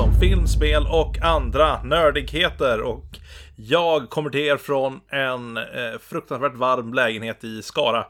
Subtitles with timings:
[0.00, 2.80] podcast om film, spel och andra nördigheter.
[2.80, 3.18] Och
[3.56, 8.06] jag kommer till er från en eh, fruktansvärt varm lägenhet i Skara.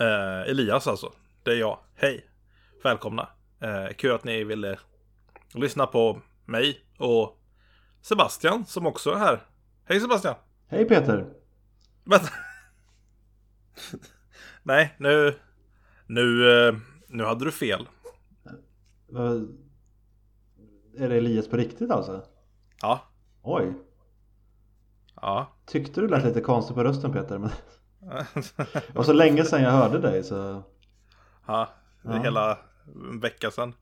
[0.00, 1.12] Eh, Elias alltså.
[1.42, 1.78] Det är jag.
[1.94, 2.26] Hej!
[2.84, 3.28] Välkomna.
[3.60, 4.78] Eh, kul att ni ville
[5.54, 7.38] lyssna på mig och
[8.02, 9.40] Sebastian som också är här.
[9.84, 10.34] Hej Sebastian!
[10.68, 11.26] Hej Peter!
[12.04, 12.28] Vänta.
[14.62, 15.34] Nej, nu...
[16.06, 16.74] Nu, eh,
[17.08, 17.88] nu hade du fel.
[19.08, 19.69] Vad-
[20.96, 22.22] Är det Elias på riktigt alltså?
[22.82, 23.00] Ja.
[23.42, 23.72] Oj!
[25.22, 25.46] Ja.
[25.66, 27.38] Tyckte du lät lite konstigt på rösten Peter?
[27.38, 27.50] Men...
[28.72, 30.62] Det var så länge sedan jag hörde dig så...
[31.46, 31.68] ja.
[32.02, 32.22] Det är Ja.
[32.22, 32.58] hela
[32.94, 33.74] en vecka sedan.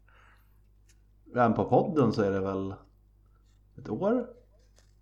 [1.34, 2.75] Även på podden så är det väl...
[3.78, 4.27] Ett år?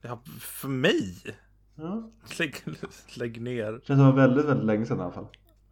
[0.02, 1.16] Ja, för mig?
[1.74, 2.10] Ja.
[2.38, 2.54] Lägg,
[3.16, 3.72] lägg ner.
[3.72, 5.26] Känns som det var väldigt, väldigt länge sedan i alla fall.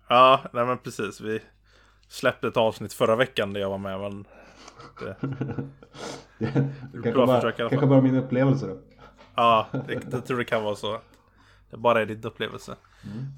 [0.09, 1.21] Ja, nej men precis.
[1.21, 1.43] Vi
[2.09, 4.01] släppte ett avsnitt förra veckan där jag var med.
[4.01, 4.25] Men
[5.01, 5.17] det,
[6.39, 8.79] Det, det kanske, bra bara, försök kanske bara min upplevelse då.
[9.35, 10.99] ja, det, det tror det kan vara så.
[11.71, 12.73] Det bara är din upplevelse.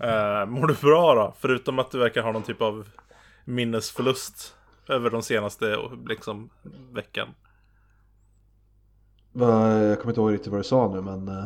[0.04, 1.34] Uh, mår du bra då?
[1.38, 2.88] Förutom att du verkar ha någon typ av
[3.44, 4.56] minnesförlust
[4.88, 5.76] över de senaste
[6.08, 6.50] liksom,
[6.92, 7.28] veckan.
[9.32, 11.44] Jag kommer inte ihåg riktigt vad du sa nu men eh,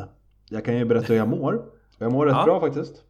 [0.49, 1.65] jag kan ju berätta hur jag mår.
[1.97, 2.43] Jag mår rätt Ja.
[2.45, 3.03] bra faktiskt.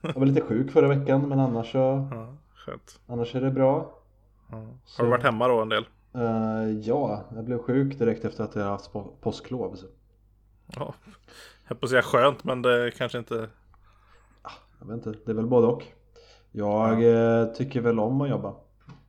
[0.00, 3.00] Jag var lite sjuk förra veckan men annars så Ja, skönt.
[3.06, 3.98] annars är det bra.
[4.50, 4.56] Ja.
[4.98, 5.86] Har du varit hemma då en del?
[6.14, 9.74] Eh, ja, jag blev sjuk direkt efter att jag haft på- påsklov.
[9.74, 9.86] Så.
[10.76, 10.94] Ja.
[11.68, 13.48] Jag på säga skönt, men det kanske inte...
[14.78, 15.82] Jag vet inte, det är väl både och.
[16.52, 17.02] Jag
[17.40, 18.54] eh, tycker väl om att jobba.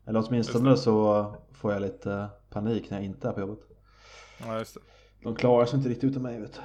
[0.06, 3.60] Eller åtminstone så får jag lite panik när jag inte är på jobbet.
[4.46, 4.80] Ja, just det.
[5.24, 6.62] De klarar sig inte riktigt utan mig vet.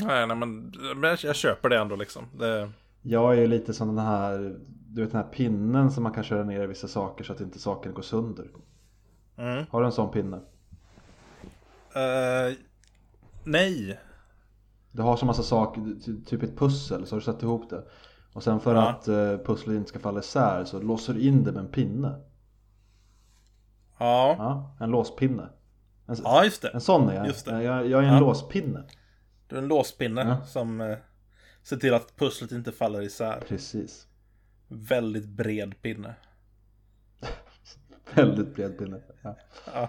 [0.00, 2.24] Nej, nej men, men jag, köper det ändå liksom.
[2.38, 2.70] Det,
[3.02, 6.24] Jag är ju lite som den här, du vet den här pinnen som man kan
[6.24, 8.46] köra ner i vissa saker så att inte sakerna går sönder.
[9.36, 9.64] Mm.
[9.70, 10.36] Har du en sån pinne?
[11.94, 12.56] Eh,
[13.44, 14.00] nej.
[14.92, 17.84] Du har så massa saker, ty- typ ett pussel, så har du satt ihop det.
[18.32, 18.88] Och sen för Ja.
[18.90, 22.20] att eh, pusslet inte ska falla isär så låser du in det med en pinne.
[23.98, 24.34] Ja.
[24.38, 25.48] Ja, en låspinne.
[26.06, 26.68] En, ja, just det.
[26.68, 27.26] en sån är jag.
[27.26, 27.62] Just det.
[27.62, 28.20] Jag, jag är en Ja.
[28.20, 28.84] låspinne.
[29.48, 30.44] Du är en låspinne Ja.
[30.46, 30.96] som eh,
[31.62, 33.42] ser till att pusslet inte faller isär.
[33.48, 34.06] Precis.
[34.68, 36.14] Väldigt bred pinne.
[38.14, 39.00] Väldigt bred pinne.
[39.22, 39.36] Ja.
[39.74, 39.88] Ja.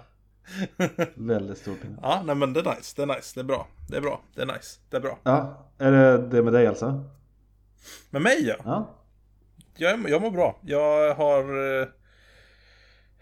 [1.16, 1.98] Väldigt stor pinne.
[2.02, 2.94] ja, nej men det är nice.
[2.96, 3.32] Det är nice.
[3.36, 3.68] Det är bra.
[3.90, 4.22] Det är bra.
[4.36, 4.80] Det är nice.
[4.90, 5.20] Det är bra.
[5.24, 7.10] Ja, är det det med dig alltså?
[8.10, 8.56] Med mig ja.
[8.66, 8.96] Ja.
[9.78, 10.60] Jag, jag mår bra.
[10.62, 11.44] Jag har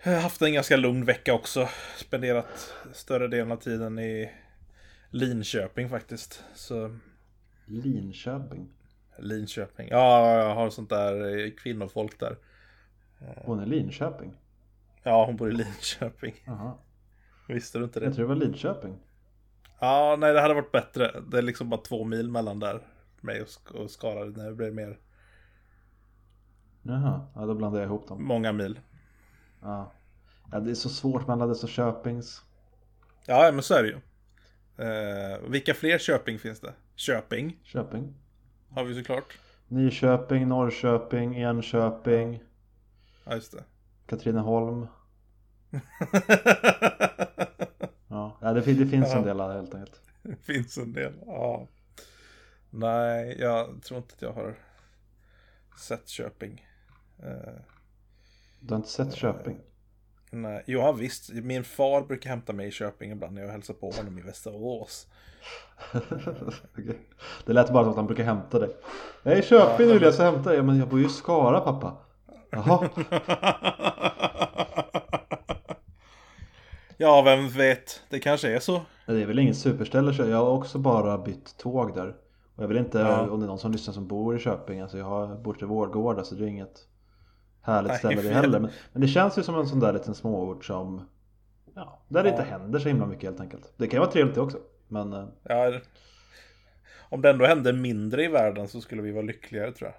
[0.04, 1.70] eh, haft en ganska lugn vecka också.
[1.98, 4.31] Spenderat större delen av tiden i
[5.10, 6.44] Linköping faktiskt.
[6.56, 6.98] Så
[7.66, 8.70] Linköping.
[9.20, 9.88] Linköping.
[9.92, 12.38] Ja, jag har sånt där eh, kvinnofolk där.
[13.36, 14.34] Hon är Linköping.
[15.03, 16.34] Ja, hon bor i Linköping.
[16.46, 16.74] Jaha.
[17.47, 18.16] Visste du inte Jag det?
[18.16, 18.97] tror det var Linköping.
[19.80, 21.22] Ja, nej det hade varit bättre.
[21.31, 22.88] Det är liksom bara två mil mellan där.
[23.22, 24.25] Mig och, Sk- och Skara.
[24.25, 24.97] Det blir mer
[26.81, 28.24] Jaha, ja då blandar jag ihop dem.
[28.24, 28.80] många mil.
[29.62, 29.92] Ja.
[30.52, 32.42] ja, det är så svårt med alla dessa Köpings.
[33.25, 33.97] Ja, men så är det ju.
[34.88, 36.74] Eh, vilka fler Köping finns det?
[36.96, 38.13] Köping Köping.
[38.69, 39.38] har vi såklart.
[39.68, 42.44] Nyköping, Norrköping, Enköping,
[43.25, 43.63] Ja, just det.
[44.06, 44.88] Katrineholm.
[48.08, 50.02] Ja, ja det, det finns en del här, helt enkelt.
[50.24, 51.14] Det finns en del.
[51.25, 51.68] Ja.
[52.69, 54.56] Nej, jag tror inte att jag har
[55.80, 56.68] sett Köping.
[57.24, 57.53] Eh,
[58.59, 59.59] Du har inte sett Köping?
[60.31, 61.30] nej, jo, ja, visst.
[61.34, 65.08] Min far brukar hämta mig i Köping ibland när jag hälsar på honom i Västerås.
[66.74, 67.00] Okej.
[67.45, 68.75] Det lät bara som att han brukar hämta dig.
[69.38, 70.57] I Köping nu vill jag så hämta dig.
[70.57, 71.98] Ja, men jag bor ju i Skara pappa.
[72.53, 72.89] Jaha.
[76.97, 78.01] ja, vem vet.
[78.09, 78.81] Det kanske är så.
[79.05, 80.13] Det är väl inget superställe.
[80.13, 82.15] så Jag har också bara bytt tåg där.
[82.55, 83.29] Och jag vill inte, Ja.
[83.29, 84.81] om det är någon som lyssnar som bor i Köping.
[84.81, 86.88] Alltså jag har bott i Vårgårda så det är inget
[87.61, 88.59] härligt Nej, ställe det heller.
[88.59, 91.09] Men, men det känns ju som en sån där liten småort som
[91.75, 92.35] Ja, där det Ja.
[92.35, 93.73] inte händer så himla mycket helt enkelt.
[93.77, 94.57] Det kan ju vara trevligt det också.
[94.88, 95.79] Men eh, Ja,
[97.09, 99.95] om det ändå hände mindre i världen så skulle vi vara lyckligare tror jag.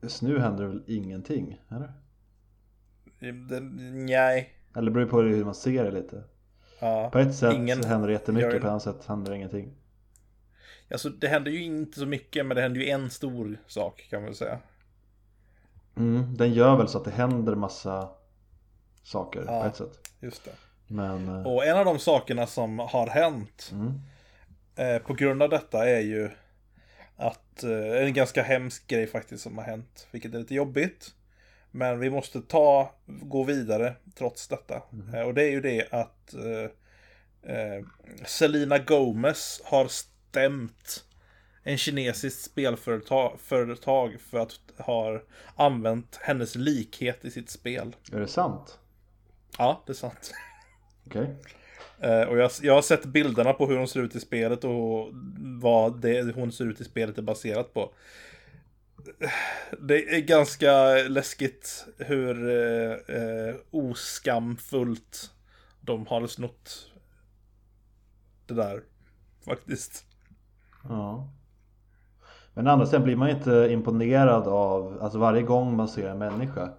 [0.00, 1.60] Just nu händer det väl ingenting?
[1.70, 1.92] Eller?
[3.92, 4.52] Nej.
[4.76, 6.24] Eller det beror ju på hur man ser det lite.
[6.80, 7.10] Ja.
[7.12, 9.72] På ett sätt Ingen händer det jättemycket, gör- på ett annat sätt händer det ingenting.
[10.90, 14.20] Alltså det händer ju inte så mycket, men det händer ju en stor sak kan
[14.20, 14.58] man väl säga.
[15.96, 18.08] Mm, den gör väl så att det händer massa
[19.02, 19.60] saker Ja.
[19.62, 20.10] på ett sätt.
[20.20, 20.50] Just det.
[20.86, 23.92] Men eh, Och en av de sakerna som har hänt mm,
[24.76, 26.30] eh, på grund av detta är ju
[27.16, 31.14] att eh, en ganska hemsk grej faktiskt som har hänt, vilket är lite jobbigt.
[31.70, 34.82] Men vi måste ta, gå vidare trots detta.
[35.14, 36.70] Eh, och det är ju det att eh,
[37.56, 37.84] eh,
[38.26, 41.04] Selena Gomez har stämt
[41.62, 45.20] en kinesisk spelföretag företag för att ha
[45.56, 47.96] använt hennes likhet i sitt spel.
[48.12, 48.78] Är det sant?
[49.58, 50.32] Ja, det är sant.
[51.06, 51.22] Okej.
[51.22, 51.36] Eh,
[52.00, 55.08] Eh, och jag, jag har sett bilderna på hur hon ser ut i spelet och
[55.60, 57.92] vad det hon ser ut i spelet är baserat på.
[59.80, 60.72] Det är ganska
[61.08, 65.30] läskigt hur eh, eh oskamfullt
[65.80, 66.90] de har snott
[68.46, 68.82] det där.
[69.44, 70.04] Faktiskt.
[70.88, 71.28] Ja.
[72.54, 76.18] Men å andra sidan blir man inte imponerad av, alltså varje gång man ser en
[76.18, 76.72] människa,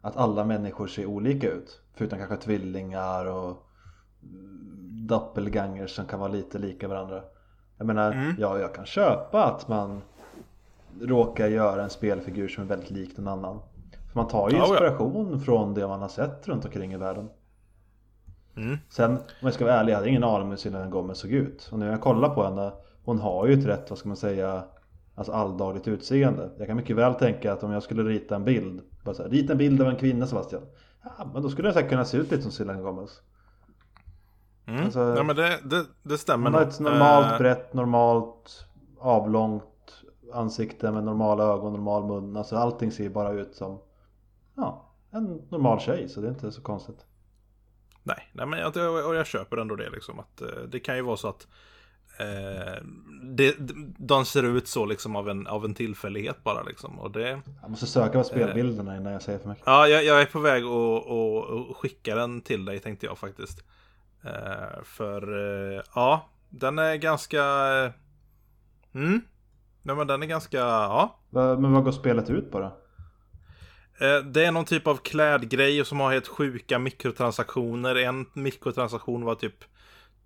[0.00, 1.80] att alla människor ser olika ut.
[1.94, 3.71] Förutom kanske tvillingar och
[5.06, 7.22] doppelgangers som kan vara lite lika varandra.
[7.78, 8.34] Jag menar, Mm.
[8.38, 10.00] ja, jag kan köpa att man
[11.00, 13.58] råkar göra en spelfigur som är väldigt lik någon annan.
[14.12, 14.68] För man tar ju Ja, ja.
[14.72, 17.28] inspiration från det man har sett runt omkring i världen.
[18.56, 18.78] Mm.
[18.88, 21.30] Sen om jag ska vara ärlig, jag hade ingen aning om hur Selena Gomez såg
[21.30, 21.68] ut.
[21.72, 22.72] Och när jag kollar på henne,
[23.04, 24.64] hon har ju ett rätt, vad ska man säga,
[25.14, 26.50] alltså alldagligt utseende.
[26.58, 29.30] Jag kan mycket väl tänka att om jag skulle rita en bild, bara så här,
[29.30, 30.62] rita en bild av en kvinna Sebastian.
[31.02, 33.20] Ja, men då skulle jag säkert kunna se ut lite som Selena Gomez.
[34.66, 34.84] Mm.
[34.84, 38.66] Alltså- ja, men det, det, det stämmer Hon har ett normalt Eh, brett, normalt
[38.98, 39.64] avlångt
[40.32, 42.36] ansikte med normala ögon, normal mun.
[42.36, 43.78] Alltså allting ser bara ut som
[44.56, 47.06] ja, en normal tjej så det är inte så konstigt.
[48.02, 48.76] Nej, nej men jag,
[49.06, 50.20] och jag köper ändå det liksom.
[50.20, 51.46] Att, eh, det kan ju vara så att
[52.18, 52.82] eh,
[53.32, 53.54] det,
[53.98, 56.98] de ser ut så liksom av en, av en tillfällighet bara liksom.
[56.98, 59.64] Och det, Jag måste söka på spelbilderna innan jag säger för mycket.
[59.66, 63.64] ja, jag, jag är på väg att skicka den till dig tänkte jag faktiskt.
[64.24, 65.22] Eh, för
[65.76, 67.42] eh, ja, den är ganska...
[67.84, 67.90] eh,
[68.94, 69.20] Mm.
[69.82, 71.18] Nej men den är ganska, ja.
[71.30, 72.76] Men vad går spelet ut på då?
[74.24, 77.94] Det är någon typ av klädgrej som har helt sjuka mikrotransaktioner.
[77.94, 79.54] En mikrotransaktion var typ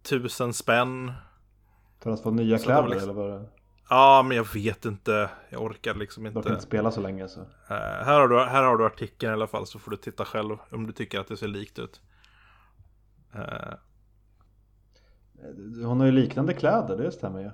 [0.02, 1.12] tusen spänn.
[2.02, 3.48] För att få nya Så kläder liksom- eller vad det
[3.90, 5.30] Ja, men jag vet inte.
[5.50, 6.42] Jag orkar liksom inte.
[6.42, 7.40] kan inte spela så länge så.
[7.68, 10.56] Här, har du, här har du artikeln i alla fall så får du titta själv
[10.70, 12.00] om du tycker att det ser likt ut.
[13.36, 13.74] Eh,
[15.86, 17.50] Hon har ju liknande kläder, det stämmer ju.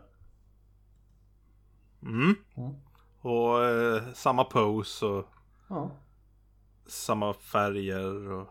[2.03, 2.35] mm.
[2.57, 2.75] Mm.
[3.21, 5.27] Och eh, samma pose och
[5.69, 5.91] Ja.
[6.87, 8.49] samma färger och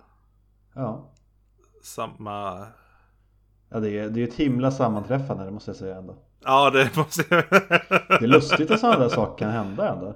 [0.74, 1.10] Ja,
[1.84, 2.68] samma...
[3.70, 6.16] ja det, är, det är ju ett himla sammanträffande det måste jag säga ändå.
[6.40, 7.44] Ja, det måste jag...
[7.50, 10.16] Det är lustigt att sådana där saker kan hända ändå.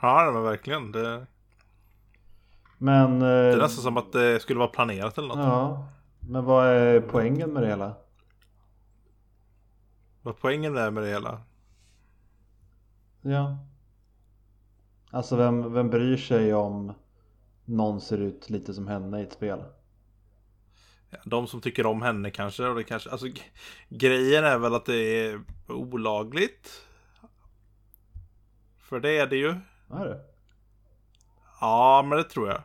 [0.00, 0.92] Ja, men verkligen.
[0.92, 1.26] Det,
[2.78, 3.18] Men...
[3.20, 5.38] det eh, är nästan som att det skulle vara planerat eller något.
[5.38, 5.88] Ja,
[6.28, 7.94] men vad är poängen med det hela?
[10.22, 11.42] Vad poängen är med det hela?
[13.22, 13.58] Ja.
[15.10, 16.92] Alltså vem, vem bryr sig om
[17.64, 19.62] någon ser ut lite som henne i ett spel?
[21.10, 22.66] Ja, De som tycker om henne kanske.
[22.66, 23.26] Och det kanske alltså,
[23.88, 26.86] grejen är väl att det är olagligt.
[28.78, 29.50] För det är det ju.
[29.90, 30.20] Är det?
[31.60, 32.62] Ja, men det tror jag.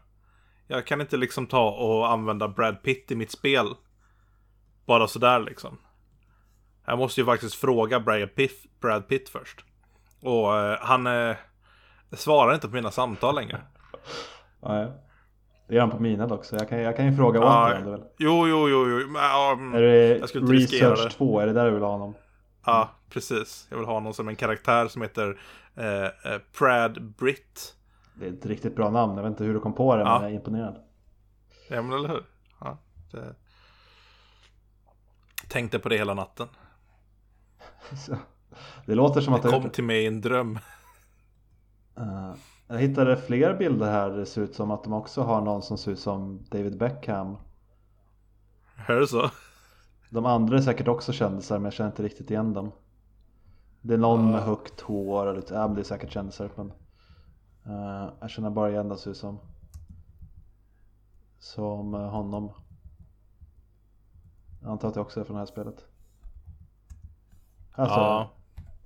[0.71, 3.65] Jag kan inte liksom ta och använda Brad Pitt i mitt spel.
[4.85, 5.77] Bara sådär liksom.
[6.85, 9.65] Jag måste ju faktiskt fråga Brad Pitt, Brad Pitt först.
[10.21, 11.35] Och eh, han eh,
[12.11, 13.61] svarar inte på mina samtal längre.
[14.63, 14.91] Nej.
[15.67, 17.91] Det gör han på mina dock så jag kan, jag kan ju fråga åt honom.
[17.91, 18.03] väl.
[18.17, 19.07] jo, jo, jo, jo.
[19.07, 19.73] Men, mm.
[19.73, 21.09] Är det Jag skulle inte Research det.
[21.09, 21.39] 2?
[21.39, 22.13] Är det där du vill ha honom?
[22.65, 23.67] Ja, precis.
[23.69, 25.39] Jag vill ha någon som en karaktär som heter
[25.75, 27.75] eh, eh, Prad Britt.
[28.19, 29.15] Det är ett riktigt bra namn.
[29.15, 30.13] Jag vet inte hur du kom på det Ja.
[30.13, 30.75] men jag är imponerad.
[31.69, 32.23] Ja, men eller hur?
[32.59, 32.77] Ja,
[33.11, 33.35] det...
[35.49, 36.47] Tänkte på det hela natten.
[38.85, 40.59] Det låter som att Det du har kom till mig i en dröm.
[41.95, 42.01] det.
[42.01, 42.33] Eh,
[42.67, 44.09] Jag hittade fler bilder här.
[44.09, 47.37] Det ser ut som att de också har någon som ser ut som David Beckham.
[48.87, 49.29] Är det så?
[50.09, 52.71] De andra är säkert också kändisar men jag känner inte riktigt igen dem.
[53.81, 54.31] Det är någon Ja.
[54.31, 56.71] med högt hår och lite, men det är säkert kändisar men
[57.65, 59.39] eh, Jag känner bara igen det som
[61.39, 62.51] Som eh, honom.
[64.61, 65.85] Jag antar att det också är från det här spelet.
[67.71, 68.29] Alltså Ja.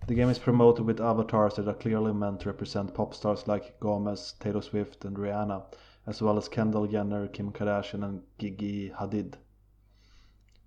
[0.08, 3.74] The game is promoted with avatars that are clearly meant to represent pop stars like
[3.80, 5.62] Gomez, Taylor Swift and Rihanna
[6.06, 9.38] as well as Kendall Jenner, Kim Kardashian and Gigi Hadid.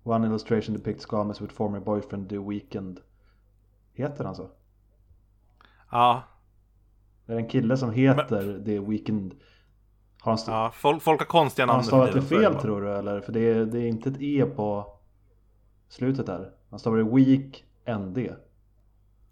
[0.03, 2.99] One illustration depicts Gomez with former boyfriend The Weeknd.
[3.93, 4.49] Heter han så?
[5.91, 6.23] Ja,
[7.27, 9.33] Det är en kille som heter The Weeknd
[10.21, 10.71] Har han, ja.
[10.75, 11.87] Folk, folk har konstiga har han namn.
[11.87, 13.21] stavat det fel är tror du eller?
[13.21, 14.85] För det är, det är inte ett E på
[15.89, 17.63] slutet där Han stavar det Week
[17.99, 18.17] ND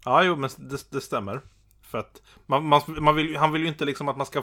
[0.04, 1.40] Ja, jo, men det, det stämmer.
[1.82, 4.42] För att man, man, man vill, han vill ju inte liksom att man ska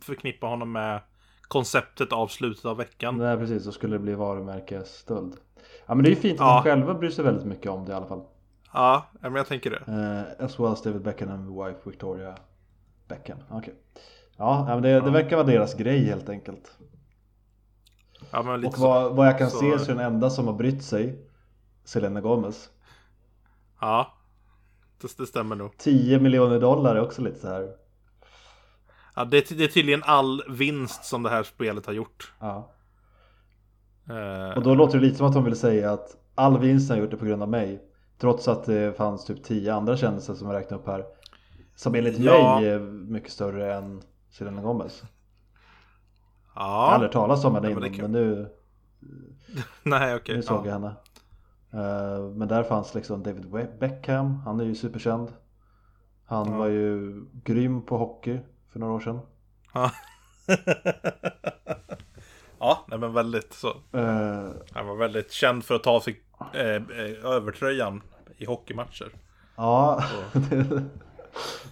[0.00, 1.00] förknippa honom med
[1.42, 3.18] konceptet av slutet av veckan.
[3.18, 5.34] Nej precis, då skulle det bli varumärkesstöld
[5.86, 6.54] Ja men det är ju fint att Ja.
[6.56, 8.22] de själva bryr sig väldigt mycket om det i alla fall.
[8.72, 9.76] Ja, men jag tänker det.
[10.38, 12.34] Eh, as well as David Beckham and wife Victoria
[13.08, 13.38] Beckham.
[13.50, 13.74] Okej.
[14.36, 16.72] Ja, ja, men det, det verkar vara deras grej helt enkelt.
[18.30, 18.80] Ja, Och så.
[18.80, 21.18] vad, vad jag kan Så- se så är den enda som har brytt sig
[21.84, 22.70] Selena Gomez.
[23.80, 24.12] Ja,
[25.00, 25.76] det, det stämmer nog.
[25.78, 27.68] 10 miljoner dollar är också lite så här.
[29.16, 32.32] Ja, det, är- det är tydligen all vinst som det här spelet har gjort.
[32.40, 32.70] Ja.
[34.08, 36.96] Eh, Och då låter det lite som att de vill säga att all vinst har
[36.96, 37.82] gjort det på grund av mig.
[38.18, 41.04] Trots att det fanns typ 10 andra kändisar som jag räknade upp här.
[41.74, 42.56] Som enligt Ja.
[42.60, 45.02] mig är mycket större än Selena Gomez.
[46.54, 48.48] Jag har ja, aldrig talat om henne Ja, innan men nu,
[49.82, 50.36] nej okej.
[50.36, 50.70] nu såg ja.
[50.70, 50.94] jag henne.
[51.72, 53.46] Eh, men där fanns liksom David
[53.80, 55.32] Beckham, han är ju superkänd.
[56.26, 56.58] Han Ja.
[56.58, 58.38] var ju grym på hockey
[58.72, 59.20] för några år sedan.
[59.74, 59.90] Ja.
[62.58, 63.68] ja, nej men väldigt så.
[63.68, 66.20] Eh, Han var väldigt känd för att ta av sig
[66.54, 68.02] eh, eh, övertröjan
[68.36, 69.12] i hockeymatcher.
[69.56, 70.04] ja,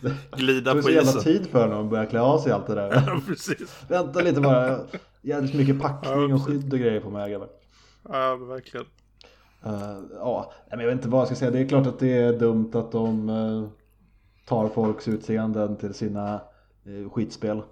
[0.01, 1.23] det, Glida det tog på så jävla isen.
[1.23, 2.91] tid för honom att börja klä av sig allt det där.
[3.07, 3.85] Ja, precis.
[3.89, 4.79] Vänta lite bara,
[5.23, 7.49] jävligt mycket packning Ja, och skydd och grejer på mig grabbar.
[8.09, 8.87] Ja, verkligen.
[9.65, 11.51] Eh, ja, men jag vet inte vad jag ska säga.
[11.51, 13.69] Det är klart att det är dumt att de eh,
[14.49, 16.41] tar folks utseenden till sina
[16.87, 17.63] uh, skitspel.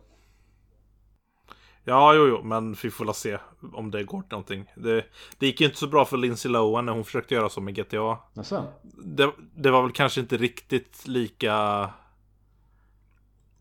[1.85, 3.39] Ja, jo, jo, men vi får väl se
[3.73, 4.73] om det går till någonting.
[4.75, 5.05] Det,
[5.39, 7.75] det gick ju inte så bra för Lindsay Lohan när hon försökte göra så med
[7.75, 8.19] GTA.
[8.35, 8.65] Jaså?
[9.05, 11.91] Det, det var väl kanske inte riktigt lika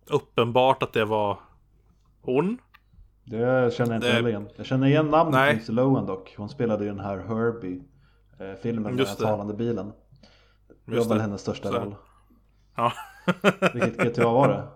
[0.06, 1.40] uppenbart att det var
[2.22, 2.58] hon.
[3.24, 4.50] Det känner jag inte heller igen.
[4.56, 5.54] Jag känner igen namnet Nej.
[5.54, 6.34] Lindsay Lohan dock.
[6.38, 7.84] Hon spelade ju den här Herbie
[8.40, 9.92] eh, med den talande bilen.
[10.86, 11.78] Det var väl hennes största Så.
[11.80, 11.96] roll.
[12.76, 12.94] Ja.
[13.74, 14.68] Vilket GTA var det?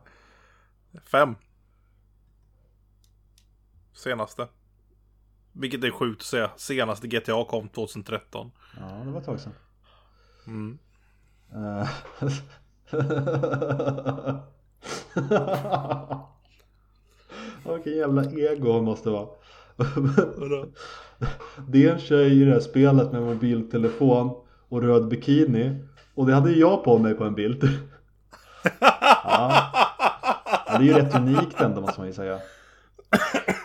[1.01, 1.35] Fem.
[3.93, 4.47] Senaste.
[5.51, 6.51] Vilket är sjukt att säga.
[6.57, 8.51] Senaste GTA kom 2013.
[8.79, 9.53] Ja, det var ett tag sedan.
[10.47, 10.77] Mm.
[11.53, 11.89] Eh,
[17.73, 19.27] Vilken jävla ego hon måste vara.
[21.67, 26.33] Det är en tjej i det här spelet med mobiltelefon och röd bikini och det
[26.33, 27.63] hade jag på mig på en bild.
[29.23, 29.71] Ja.
[30.67, 32.39] Ja, det är ju rätt unikt ändå måste man ju säga.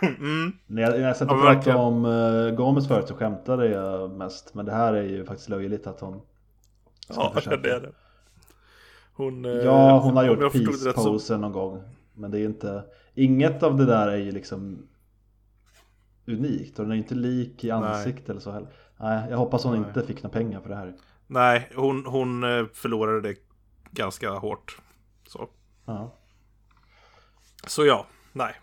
[0.01, 0.51] Mm.
[0.67, 4.53] När jag, när jag satt och pratade om uh, Gomes förut så skämtade jag mest.
[4.53, 6.21] Men det här är ju faktiskt löjligt att hon
[7.15, 7.57] Ja, försöka.
[7.57, 7.91] det är det.
[9.13, 11.83] Hon, eh, Ja, hon har gjort peace-posen någon gång.
[12.13, 12.83] Men det är inte,
[13.15, 14.87] inget av det där är ju liksom
[16.27, 18.69] unikt och den är inte lik i ansikte eller så heller.
[18.97, 19.87] Nej, jag hoppas hon Nej.
[19.87, 20.93] inte fick några pengar för det här.
[21.27, 23.35] Nej, hon, hon eh, förlorade det
[23.91, 24.77] ganska hårt.
[25.27, 25.49] Så,
[25.85, 26.11] Ja.
[27.67, 28.53] så ja, nej.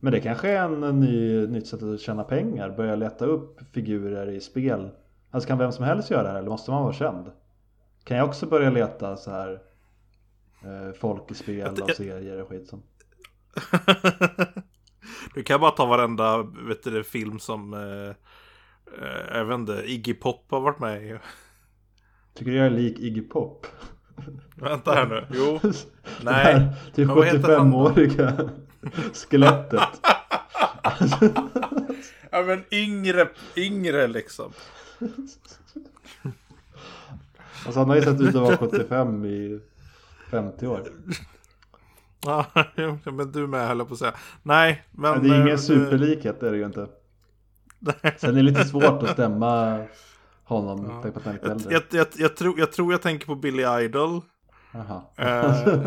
[0.00, 4.30] Men det kanske är en ny, nytt sätt att tjäna pengar, börja leta upp figurer
[4.30, 4.90] i spel.
[5.30, 7.30] Alltså kan vem som helst göra det här eller måste man vara känd?
[8.04, 9.52] Kan jag också börja leta så här
[10.64, 12.82] eh, folk i spel och jag- serier och skit som.
[15.34, 18.08] Du kan bara ta varenda vet du, film som eh,
[19.02, 21.18] eh, jag vet inte, Iggy Pop har varit med i.
[22.34, 23.66] Tycker du jag är lik Iggy Pop?
[24.56, 25.26] Vänta här nu.
[25.34, 25.60] Jo.
[26.22, 26.66] Nej.
[26.94, 27.88] typ Men vad heter han då?
[27.88, 28.50] 75-åriga
[29.14, 30.00] skelettet.
[32.30, 34.52] Ja men yngre, yngre liksom.
[37.66, 39.60] Alltså han har ju sett ut att vara 75 i
[40.30, 40.82] 50 år.
[42.26, 42.46] Ja,
[43.04, 44.14] men du med höll jag på att säga.
[44.42, 45.12] Nej, men...
[45.12, 46.86] Men det är eh, ingen superlikhet, det är det ju inte.
[48.18, 49.84] Sen är det lite svårt att stämma
[50.44, 51.00] honom, Ja.
[51.02, 51.74] tänk på att han är lite Jag, äldre.
[51.74, 54.20] jag, jag, jag, tror, jag tror jag tänker på Billy Idol.
[54.72, 55.02] Jaha.
[55.16, 55.78] Eh,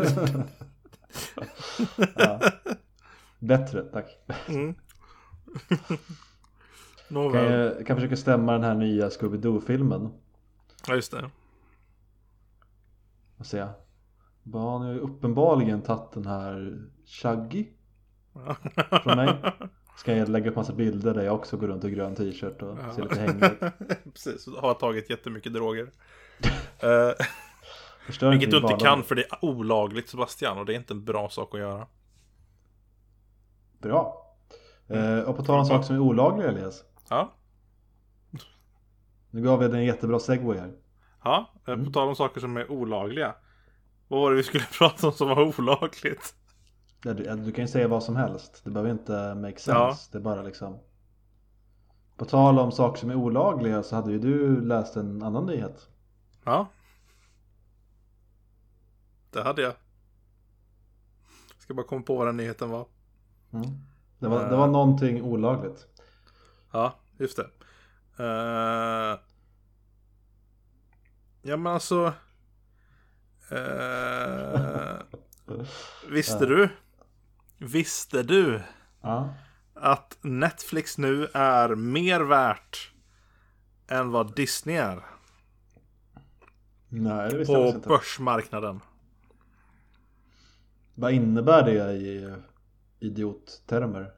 [2.16, 2.40] ja.
[3.44, 4.06] Bättre, tack.
[4.48, 4.74] mm.
[7.32, 10.10] Kan jag kan försöka stämma den här nya Scooby-Doo-filmen.
[10.86, 11.30] Ja, just det.
[13.36, 13.66] Och se.
[14.42, 17.66] Bara, Han har ju uppenbarligen tagit den här Shaggy
[19.02, 19.34] från mig.
[19.96, 22.94] Ska jag lägga upp massa bilder där jag också går runt i grön t-shirt och
[22.94, 23.60] ser lite hängig ut.
[24.12, 25.90] Precis, har tagit jättemycket droger.
[26.80, 27.10] Eh,
[28.30, 31.28] vilket du inte kan för det är olagligt Sebastian och det är inte en bra
[31.28, 31.86] sak att göra.
[33.88, 34.26] Bra.
[34.88, 36.84] Eh, och på tal om saker som är olagliga Elias.
[37.08, 37.32] Ja,
[39.30, 40.72] Nu gav jag dig en jättebra segway här.
[41.24, 41.84] ja eh, Mm.
[41.86, 43.34] på tal om saker som är olagliga.
[44.08, 46.34] Vad var det vi skulle prata om som var olagligt?
[47.04, 48.60] Ja, Du, du kan ju säga vad som helst.
[48.64, 49.70] Det behöver inte make sense.
[49.72, 49.96] Ja.
[50.12, 50.78] Det är bara liksom.
[52.16, 55.88] På tal om saker som är olagliga så hade ju du läst en annan nyhet.
[56.44, 56.66] Ja.
[59.30, 59.72] Det hade jag.
[61.58, 62.86] Ska bara komma på vad den nyheten var.
[63.54, 63.78] Mm.
[64.18, 64.50] Det, var, Eh.
[64.50, 65.86] det var någonting olagligt.
[66.72, 67.50] Ja, just det.
[68.20, 69.18] Uh,
[71.42, 72.12] ja men alltså.
[73.52, 75.02] Uh,
[76.10, 76.68] visste du?
[77.58, 78.62] Visste du?
[79.00, 79.34] Ja.
[79.74, 82.92] Att Netflix nu är mer värt
[83.88, 85.04] än vad Disney är.
[86.88, 87.88] Nej, det visste jag På faktiskt inte.
[87.88, 88.80] börsmarknaden.
[90.94, 92.34] Vad innebär det i
[93.04, 94.12] idiottermer?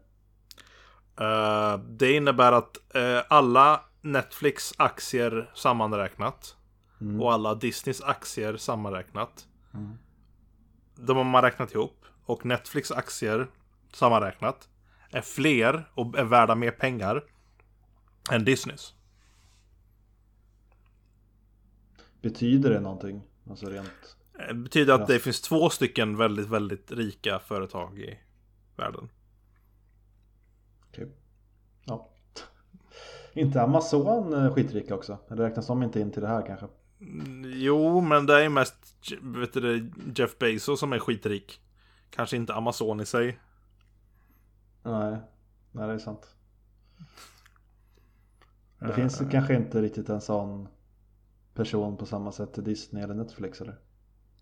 [1.21, 6.57] Uh, det innebär att uh, alla Netflix aktier sammanräknat
[7.01, 7.21] Mm.
[7.21, 9.49] och alla Disneys aktier sammanräknat.
[10.95, 12.05] De har man räknat ihop.
[12.25, 13.47] Och Netflix aktier
[13.93, 14.69] sammanräknat
[15.11, 17.25] är fler och är värda mer pengar
[18.31, 18.95] än Disneys.
[22.23, 23.23] Betyder det någonting?
[23.51, 24.17] Alltså rent...
[24.49, 25.07] Det betyder att Ja.
[25.07, 28.19] det finns två stycken väldigt, väldigt rika företag i
[28.77, 29.09] världen.
[30.89, 31.09] Okej.
[31.85, 32.09] Ja.
[33.33, 35.19] Inte Amazon eh, skitrika också?
[35.31, 36.67] Eller räknas de inte in till det här kanske?
[37.01, 38.75] Mm, Jo, men det är mest
[39.23, 41.61] vet du, Jeff Bezos som är skitrik.
[42.11, 43.39] Kanske inte Amazon i sig.
[44.83, 45.17] Nej,
[45.73, 46.35] nej det är sant.
[48.79, 48.95] Det Eh.
[48.95, 50.69] finns kanske inte riktigt en sån
[51.55, 53.77] person på samma sätt till Disney eller Netflix eller?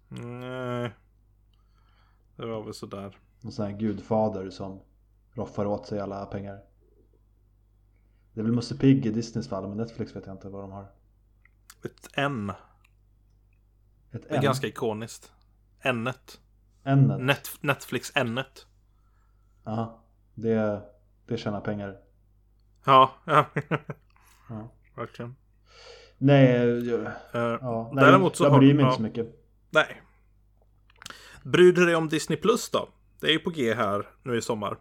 [0.08, 0.90] Nej.
[2.36, 3.18] Det var väl sådär.
[3.44, 4.80] Någon sån här gudfader som
[5.32, 6.60] roffar åt sig alla pengar.
[8.32, 10.72] Det är väl Musse Pigg i Disneys fall men Netflix vet jag inte vad de
[10.72, 10.92] har.
[11.84, 12.52] Ett N.
[14.10, 15.32] Ett Det är ganska ikoniskt.
[15.80, 16.40] N-et.
[16.84, 17.12] N?
[17.20, 18.66] Net, Netflix N-et.
[19.64, 20.02] Ja,
[20.34, 20.82] det,
[21.26, 22.00] det tjänar pengar.
[22.84, 23.46] Ja, ja.
[24.48, 24.68] Ja.
[24.96, 25.36] Verkligen.
[26.18, 26.56] Nej,
[26.88, 28.88] jag, Eh, ja, nej Däremot så jag har bryr mig ja.
[28.88, 29.26] inte så mycket.
[29.70, 30.02] Nej.
[31.42, 32.88] Bryr du dig om Disney Plus då?
[33.24, 34.76] Det är ju på G här nu i sommar.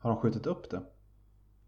[0.00, 0.82] Har de skjutit upp det?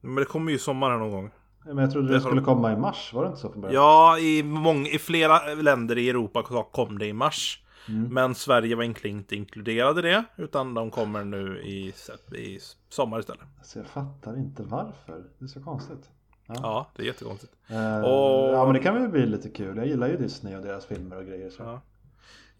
[0.00, 1.30] Men det kommer ju sommar här någon gång.
[1.64, 3.60] Men jag trodde Det det, skulle de- komma i mars, var det inte så från
[3.62, 3.74] början?
[3.74, 7.64] Ja, i, mång, i flera länder i Europa kom det i mars.
[7.88, 8.14] Mm.
[8.14, 10.24] Men Sverige var egentligen inte inkluderade i det.
[10.36, 11.92] Utan de kommer nu i,
[12.38, 13.42] i sommar istället.
[13.58, 15.24] Alltså jag fattar inte varför.
[15.38, 16.10] Det är så konstigt.
[16.46, 17.52] Ja, det är jättekonstigt.
[17.68, 19.76] Eh, Och- Ja men det kan väl bli lite kul.
[19.76, 21.50] Jag gillar ju Disney och deras filmer och grejer.
[21.50, 21.62] Så.
[21.62, 21.80] Ja.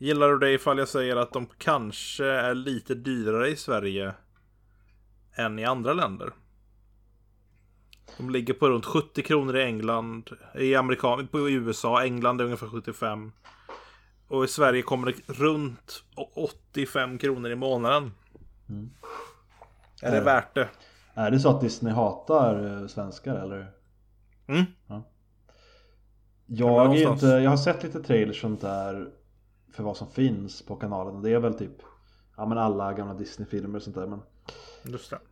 [0.05, 4.15] Gillar du det ifall jag säger att de kanske är lite dyrare i Sverige
[5.35, 6.33] än i andra länder?
[8.17, 12.67] De ligger på runt 70 kronor i England, i Amerika, på USA, England är ungefär
[12.67, 13.33] 75.
[14.29, 18.13] Och i Sverige kommer det runt 85 kronor i månaden.
[20.03, 20.25] Är det Eh.
[20.25, 20.69] värt det?
[21.15, 23.71] Är det så att Disney hatar eh, svenskar eller?
[24.47, 24.65] Mm.
[26.47, 29.11] Jag, är inte, jag har sett lite trailers sånt där
[29.75, 31.23] för vad som finns på kanalen.
[31.23, 31.83] Det är väl typ
[32.37, 34.07] ja, men alla gamla Disney-filmer och sånt där.
[34.07, 34.21] Men,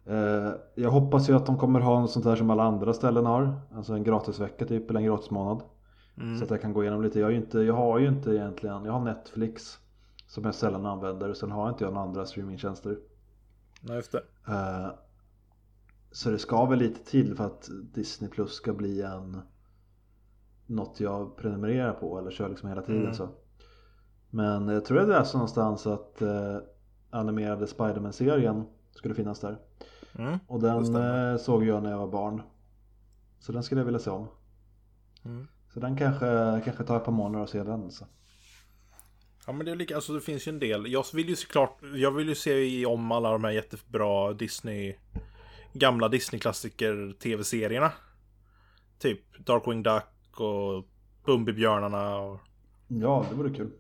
[0.07, 3.27] eh, jag hoppas ju att de kommer ha något sånt där som alla andra ställen
[3.27, 3.61] har.
[3.75, 5.63] Alltså en gratisvecka typ eller en gratismånad.
[6.17, 6.39] Mm.
[6.39, 7.21] Så att jag kan gå igenom lite.
[7.21, 9.79] Jag, inte, jag har ju inte egentligen, jag har Netflix
[10.27, 11.31] som jag sällan använder.
[11.31, 12.99] Och sen har inte jag några andra streamingtjänster.
[13.81, 14.23] Nej, just det.
[14.49, 14.87] Eh,
[16.13, 19.41] Så det ska väl lite till för att Disney Plus ska bli en
[20.67, 23.15] något jag prenumererar på eller kör liksom hela tiden Mm.
[23.15, 23.29] så.
[24.35, 26.57] Men jag tror jag läste någonstans att eh,
[27.11, 29.59] animerade Spiderman-serien skulle finnas där.
[30.19, 30.39] Mm.
[30.47, 32.43] Och den eh, såg jag när jag var barn.
[33.39, 34.29] Så den skulle jag vilja se om.
[35.25, 35.47] Mm.
[35.75, 37.91] Så den kanske, kanske tar ett par månader att se den.
[37.91, 38.05] Så.
[39.47, 40.93] Ja men det är lika, alltså det finns ju en del.
[40.93, 44.95] Jag vill ju såklart, jag vill ju se om alla de här jättebra Disney
[45.73, 47.93] Gamla Disney-klassiker tv-serierna.
[48.99, 50.85] Typ Darkwing Duck och
[51.25, 52.41] Bumbibjörnarna och
[52.89, 53.71] Ja, det vore kul.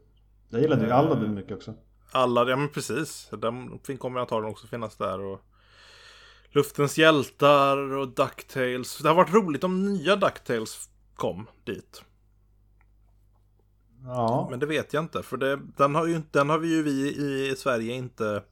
[0.53, 0.99] Jag gillade ju Eh.
[0.99, 1.75] Aladdin mycket också.
[2.13, 3.31] alla, ja men precis.
[3.39, 5.41] De fin- kommer antagligen också finnas där och
[6.51, 8.99] Luftens hjältar och Ducktails.
[8.99, 12.05] Det har varit roligt om nya Ducktails kom dit.
[14.05, 16.83] Ja, Men det vet jag inte, för det, den, har ju, den har vi ju
[16.83, 17.17] vi
[17.51, 18.43] i Sverige inte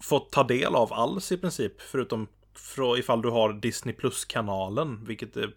[0.00, 1.80] fått ta del av alls i princip.
[1.80, 5.54] Förutom frå- ifall du har Disney Plus-kanalen, vilket är,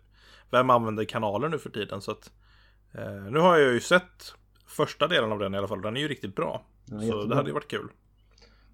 [0.51, 2.01] vem använder kanalen nu för tiden?
[2.01, 2.31] Så att,
[2.93, 4.33] eh, nu har jag ju sett
[4.67, 6.61] första delen av den i alla fall, den är ju riktigt bra.
[6.91, 7.25] Är Så jättebra.
[7.25, 7.87] det hade ju varit kul.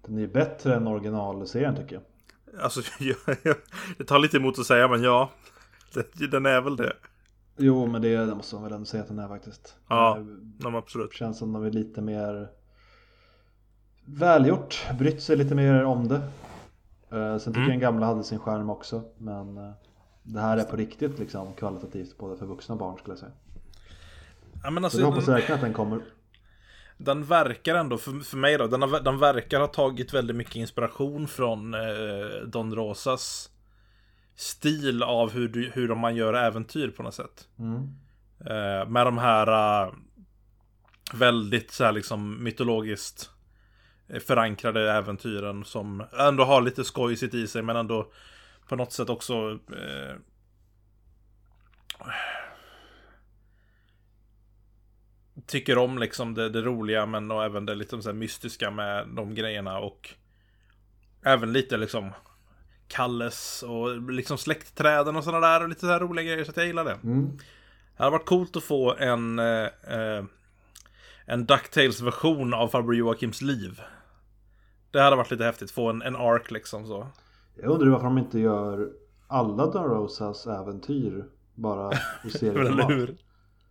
[0.06, 2.02] den är ju bättre än originalserien tycker jag.
[2.62, 2.80] Alltså,
[3.44, 3.56] jag,
[3.98, 5.30] det tar lite emot att säga, men ja,
[6.30, 6.92] den är väl det.
[7.56, 9.76] Jo, men det, det måste man väl ändå säga att den är faktiskt.
[9.88, 10.18] Ja.
[10.58, 11.12] Ja, absolut.
[11.12, 12.48] Känns som de är lite mer
[14.04, 16.20] välgjort, brytt sig lite mer om det.
[17.10, 17.62] Eh, Sen tycker Mm.
[17.62, 19.02] jag den gamla hade sin skärm också.
[19.18, 19.70] Men eh,
[20.22, 23.32] det här är på riktigt liksom kvalitativt både för vuxna och barn skulle jag säga.
[24.64, 26.00] Ja, men Så alltså, jag hoppas den, verkligen att den kommer.
[26.96, 30.56] Den verkar ändå, för, för mig då, den, har, den verkar ha tagit väldigt mycket
[30.56, 31.80] inspiration från eh,
[32.46, 33.50] Don Rosas
[34.36, 37.48] stil av hur, du, hur man gör äventyr på något sätt.
[37.58, 37.76] Mm.
[38.40, 39.48] Eh, med de här
[39.86, 39.94] uh,
[41.12, 43.30] väldigt så här liksom mytologiskt
[44.08, 48.12] eh, förankrade äventyren som ändå har lite skojsigt i sig men ändå
[48.68, 50.16] på något sätt också eh,
[55.46, 59.08] tycker om liksom det, det roliga men och även det lite så här mystiska med
[59.08, 60.14] de grejerna och
[61.24, 62.10] även lite liksom
[62.88, 66.56] Kalles och liksom släktträden och sådana där och lite så här roliga grejer så att
[66.56, 66.98] jag gillar det.
[67.04, 67.38] Mm.
[67.96, 70.24] Det hade varit coolt att få en eh, eh,
[71.26, 73.80] en Ducktails-version av farbror Joakims liv.
[74.90, 77.06] Det hade varit lite häftigt, få en, en ark liksom så.
[77.54, 78.90] Jag undrar varför de inte gör
[79.26, 81.92] alla Don Rosas äventyr bara
[82.24, 82.90] i serieformat.
[82.90, 83.16] Eller hur?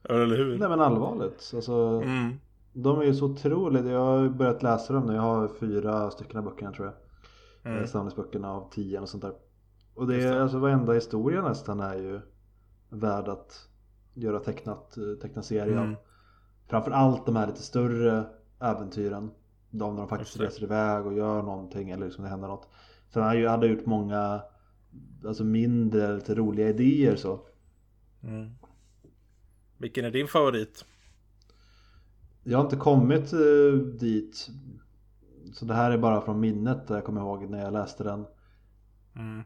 [0.09, 0.57] Eller hur?
[0.57, 1.51] Nej men allvarligt.
[1.55, 2.33] Alltså, Mm.
[2.73, 3.85] De är ju så otroligt.
[3.85, 5.13] Jag har börjat läsa dem nu.
[5.13, 6.95] Jag har fyra stycken av böckerna tror jag.
[7.63, 7.77] Mm.
[7.77, 7.87] Mm.
[7.87, 9.33] Samlingsböckerna av tio och sånt där.
[9.95, 10.41] Och det är det.
[10.43, 12.21] alltså varenda historia nästan är ju
[12.89, 13.69] värd att
[14.13, 15.77] göra tecknat, eh, tecknad serie.
[15.77, 15.95] Mm.
[16.67, 18.25] Framförallt de här lite större
[18.59, 19.31] äventyren.
[19.69, 22.67] De när de faktiskt reser iväg och gör någonting eller liksom det händer något.
[23.09, 24.41] Sen har jag hade jag gjort många
[25.27, 27.39] alltså mindre, lite roliga idéer så.
[28.23, 28.49] Mm.
[29.77, 30.85] Vilken är din favorit?
[32.43, 34.49] Jag har inte kommit eh, dit.
[35.53, 38.25] Så det här är bara från minnet där jag kommer ihåg när jag läste den.
[39.15, 39.43] Mm.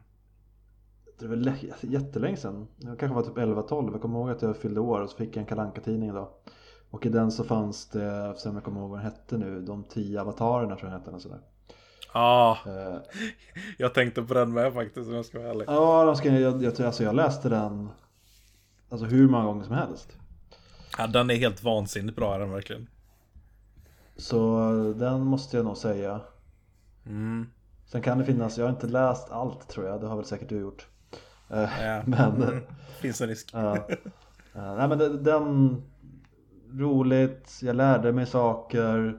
[1.18, 2.66] Det lä- jättelänge sedan.
[2.76, 3.92] Jag kanske var typ 11-12.
[3.92, 6.38] Jag kommer ihåg att jag fyllde år och så fick jag en kalanka tidning då.
[6.90, 9.84] Och i den så fanns det, som jag kommer ihåg vad den hette nu, de
[9.84, 11.10] tio avatarerna tror jag den hette.
[11.10, 11.40] eller sådär.
[12.14, 12.96] Ja, Eh,
[13.78, 15.64] jag tänkte på den med faktiskt om jag ska vara ärlig.
[15.68, 17.88] Ja, de ska, jag, jag, alltså jag läste den
[18.88, 20.16] alltså hur många gånger som helst.
[20.98, 22.88] Ja, den är helt vansinnigt bra är den verkligen.
[24.16, 24.60] Så
[24.96, 26.20] den måste jag nog säga.
[27.06, 27.46] Mm.
[27.86, 30.48] Sen kan det finnas, jag har inte läst allt tror jag, det har väl säkert
[30.48, 30.86] du gjort.
[31.50, 32.02] Eh, Ja.
[32.06, 32.62] Men, Mm.
[33.00, 33.50] Finns en risk.
[33.52, 33.76] ja.
[34.54, 35.82] Eh, nej men den,
[36.72, 39.18] roligt, jag lärde mig saker.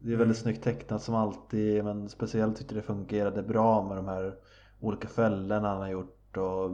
[0.00, 4.08] Det är väldigt snyggt tecknat som alltid, men speciellt tyckte det fungerade bra med de
[4.08, 4.34] här
[4.80, 6.70] olika fällorna han har gjort och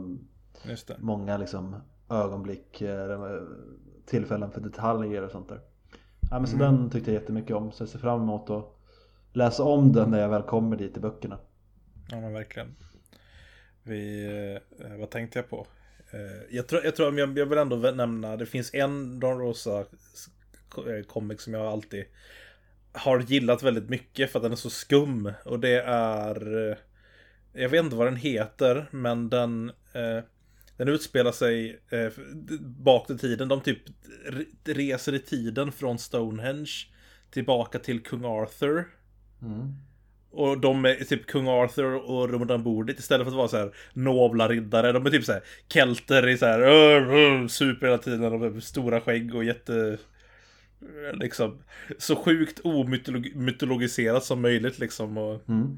[0.99, 1.75] många liksom
[2.09, 3.41] ögonblick, eh,
[4.05, 5.59] tillfällen för detaljer och sånt där.
[6.31, 6.67] Ja, men så Mm.
[6.75, 8.75] den tyckte jag jättemycket om så jag ser fram emot att
[9.33, 11.39] läsa om den när jag väl kommer dit i böckerna.
[12.11, 12.75] Ja men verkligen.
[13.83, 14.25] Vi,
[14.79, 15.67] eh, vad tänkte jag på?
[16.11, 19.85] Eh, jag tror, jag, tror jag, jag vill ändå nämna, det finns en Don Rosa
[21.07, 22.05] comic som jag alltid
[22.91, 25.31] har gillat väldigt mycket för att den är så skum.
[25.45, 26.77] Och det är,
[27.53, 30.23] jag vet inte vad den heter, men den, eh,
[30.79, 32.11] den utspelar sig eh,
[32.61, 33.47] bak i tiden.
[33.47, 33.79] De typ
[34.29, 36.71] re- reser i tiden från Stonehenge
[37.31, 38.87] tillbaka till kung Arthur.
[39.41, 39.73] Mm.
[40.31, 44.47] Och de är typ kung Arthur och dit istället för att vara så här nobla
[44.47, 44.91] riddare.
[44.91, 48.21] De är typ så här kelter i så här "Ur, ur", super hela tiden.
[48.21, 49.97] De har stora skägg och jätte...
[51.13, 51.57] Liksom
[51.97, 55.17] så sjukt omytologiserat som möjligt liksom.
[55.17, 55.77] Och, Mm.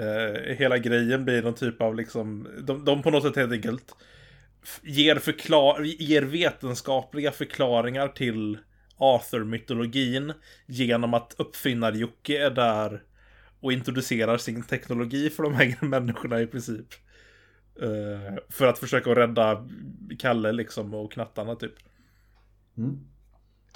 [0.00, 3.94] Eh, hela grejen blir någon typ av liksom, de, de på något sätt helt enkelt
[4.82, 8.58] ger, förklar, ger vetenskapliga förklaringar till
[8.96, 10.32] Arthur-mytologin
[10.66, 13.02] genom att uppfinnar-Jocke är där
[13.60, 16.86] och introducerar sin teknologi för de här människorna i princip.
[17.82, 19.68] Eh, för att försöka rädda
[20.18, 21.74] Kalle liksom och knattarna typ.
[22.76, 23.00] Mm.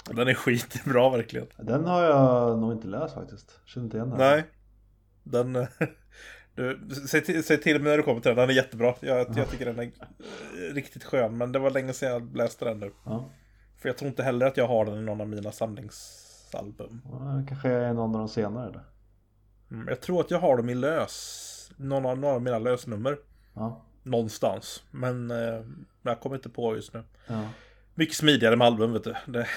[0.05, 1.47] Den är skitbra verkligen.
[1.57, 3.59] Den har jag nog inte läst faktiskt.
[3.65, 4.17] Känner inte igen den.
[4.17, 4.43] Nej.
[5.23, 5.55] Den...
[5.55, 5.67] eh,
[6.55, 8.95] Du, säg, till, säg till mig när du kommer till den, den är jättebra.
[8.99, 9.91] Jag, jag tycker den är
[10.73, 12.91] riktigt skön, men det var länge sedan jag läste den nu.
[13.05, 13.29] Ja.
[13.77, 17.01] För jag tror inte heller att jag har den i någon av mina samlingsalbum.
[17.11, 18.83] Ja, Kanske är någon av de senare där.
[19.71, 21.71] Mm, jag tror att jag har dem i lös.
[21.77, 23.17] Någon av, några av mina lösnummer.
[23.53, 23.85] Ja.
[24.03, 24.83] Någonstans.
[24.91, 25.65] Men eh,
[26.01, 27.03] jag kommer inte på just nu.
[27.27, 27.49] Ja.
[27.95, 29.15] Mycket smidigare med album, vet du.
[29.25, 29.47] Det,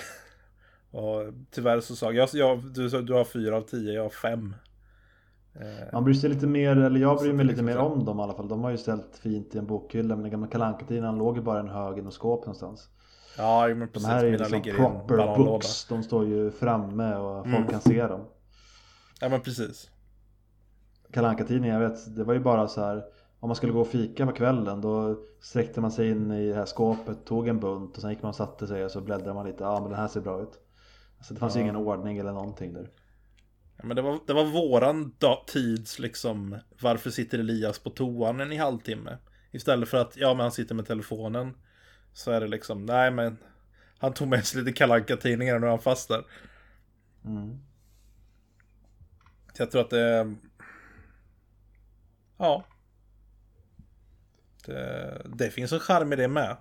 [0.91, 4.55] och tyvärr så sa jag, jag du, du har fyra av tio, jag har fem.
[5.61, 8.21] Eh, Man bryr sig lite mer, eller jag bryr mig lite liksom mer om dem
[8.21, 8.49] i alla fall.
[8.49, 11.43] De har ju ställt fint i en bokhylla men den gamla Kalle Anka-tiden låg ju
[11.43, 12.89] bara en hög i något skåp någonstans.
[13.39, 14.09] ja, men De precis.
[14.09, 15.85] här är ju liksom proper books.
[15.89, 17.69] De står ju framme och folk Mm.
[17.69, 18.21] kan se dem.
[19.21, 19.91] Ja, men precis.
[21.17, 23.05] Anka-tidningen, jag vet, det var ju bara så här
[23.41, 26.55] om man skulle gå och fika på kvällen då sträckte man sig in i det
[26.55, 29.35] här skåpet, tog en bunt och sen gick man och satte sig och så bläddrade
[29.35, 29.65] man lite.
[29.65, 30.59] Ja men den här ser bra ut.
[31.21, 31.63] Så det fanns ju Ja.
[31.65, 32.91] ingen ordning eller någonting där.
[33.77, 38.41] Ja, men det var, det var våran da- tids liksom Varför sitter Elias på toan
[38.41, 39.19] en i halvtimme?
[39.51, 41.55] Istället för att, ja men han sitter med telefonen
[42.13, 43.39] Så är det liksom, nej men
[43.99, 46.25] Han tog med sig lite kalanka tidningar och nu är han fast där
[47.25, 47.59] Mm.
[49.59, 50.35] Jag tror att det
[52.39, 52.65] Ja
[54.67, 56.57] Det, det finns en charm i det med.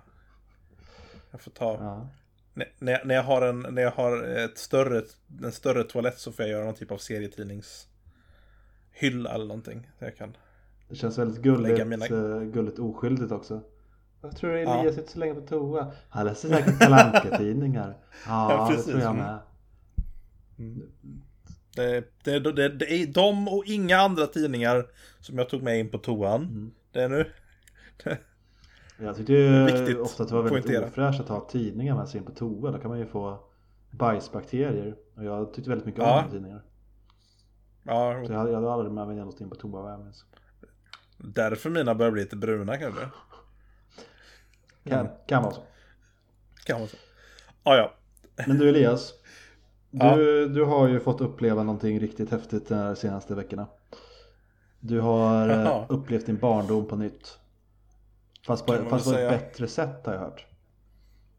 [1.30, 1.74] Jag får ta...
[1.74, 2.08] Ja.
[2.54, 5.02] När- När, jag har en, när jag har ett större,
[5.42, 9.90] en större toalett så får jag göra någon typ av serietidningshylla eller någonting.
[9.98, 10.36] Så jag kan...
[10.88, 13.60] Det känns väldigt Lägga gulligt, mina- eh, gulligt oskyldigt också.
[14.22, 14.80] Jag tror Ja.
[14.80, 15.92] Elias sitter så länge på toa.
[16.08, 18.90] Han läser säkert Kalle tidningar Ja, Ja, det precis.
[18.90, 19.22] tror jag Mm.
[19.26, 19.38] med.
[21.76, 24.86] Det, det, det, det är de och inga andra tidningar
[25.20, 26.42] som jag tog med in på toan.
[26.42, 26.70] Mm.
[26.92, 27.30] Det är nu.
[28.98, 30.86] Jag tyckte ju Viktigt ofta att det var väldigt poängtera.
[30.86, 32.70] ofräscht att ha tidningar med sig in på toa.
[32.70, 33.38] Då kan man ju få
[33.90, 34.96] bajsbakterier.
[35.16, 36.24] Och jag tyckte väldigt mycket Ja.
[36.24, 36.62] om tidningar.
[37.82, 40.00] Ja, Så jag hade, jag hade aldrig med mig något in på toa vad jag
[40.00, 40.24] minns.
[41.18, 43.00] därför mina börjar bli lite bruna kanske.
[44.84, 45.12] Kan, Mm.
[45.26, 45.62] kan vara så.
[46.66, 47.00] Kan man säga.
[47.62, 47.94] Ah, ja,
[48.46, 49.12] Men du Elias.
[49.96, 50.16] Ja.
[50.16, 53.66] Du, du har ju fått uppleva någonting riktigt häftigt de senaste veckorna.
[54.80, 55.86] Du har eh, Jaha.
[55.88, 57.38] upplevt din barndom på nytt.
[58.46, 60.46] Fast på, fast på ett bättre sätt har jag hört.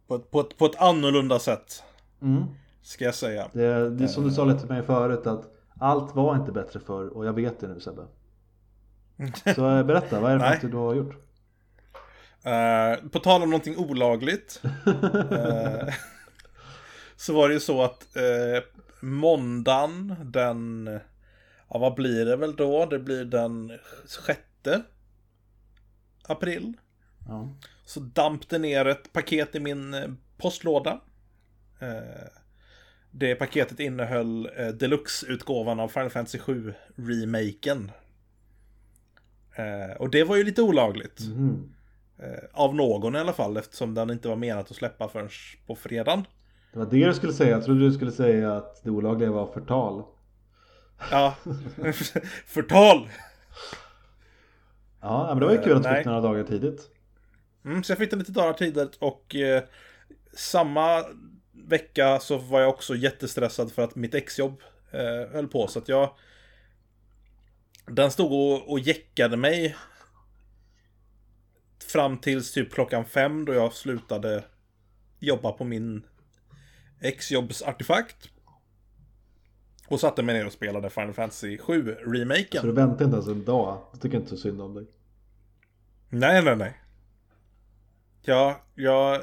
[0.07, 1.83] På ett, på, ett, på ett annorlunda sätt.
[2.21, 2.43] Mm.
[2.81, 3.49] Ska jag säga.
[3.53, 5.45] Det, det är som du sa lite till mig förut att
[5.79, 8.05] allt var inte bättre förr och jag vet det nu Sebbe.
[9.55, 11.15] Så eh, berätta, vad är det för du har gjort?
[12.43, 14.61] Eh, på tal om någonting olagligt.
[15.31, 15.93] eh,
[17.15, 18.63] så var det ju så att eh,
[18.99, 20.89] måndagen den...
[21.69, 22.85] Ja, vad blir det väl då?
[22.85, 23.71] Det blir den
[24.25, 24.81] sjätte
[26.27, 26.73] april.
[27.27, 27.49] Ja.
[27.85, 31.01] Så damp det ner ett paket i min eh, postlåda.
[31.79, 32.27] Eh,
[33.11, 37.91] det paketet innehöll eh, deluxe-utgåvan av Final Fantasy 7 remaken.
[39.55, 41.19] Eh, och det var ju lite olagligt.
[42.17, 45.29] Eh, av någon i alla fall eftersom den inte var menat att släppa förrän
[45.67, 46.23] på fredagen.
[46.73, 49.47] Det var det du skulle säga, jag trodde du skulle säga att det olagliga var
[49.47, 50.03] förtal.
[51.11, 51.35] Ja,
[52.45, 53.09] förtal!
[55.01, 56.89] Ja, men det var ju kul att du fick några dagar tidigt.
[57.65, 59.63] Mm, så jag fick lite dagar tidigt och eh,
[60.33, 61.05] samma
[61.51, 65.89] vecka så var jag också jättestressad för att mitt exjobb eh, höll på så att
[65.89, 66.13] jag
[67.87, 69.75] Den stod och, och jäckade mig
[71.91, 74.43] Fram tills typ klockan fem då jag slutade
[75.19, 76.05] jobba på min
[76.99, 78.29] exjobbsartefakt
[79.87, 83.27] Och satte mig ner och spelade Final Fantasy 7 remaken Så du väntade inte ens
[83.27, 83.81] en dag.
[83.91, 84.85] Jag tycker inte så synd om dig.
[86.09, 86.84] Nej, nej, nej.
[88.25, 89.21] Ja, jag...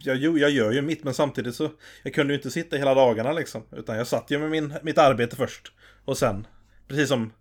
[0.00, 1.70] Jag, jag gör ju mitt, men samtidigt så...
[2.02, 3.62] Jag kunde ju inte sitta hela dagarna liksom.
[3.76, 5.72] Utan jag satt ju med min, mitt arbete först.
[6.04, 6.46] Och sen,
[6.88, 7.32] precis som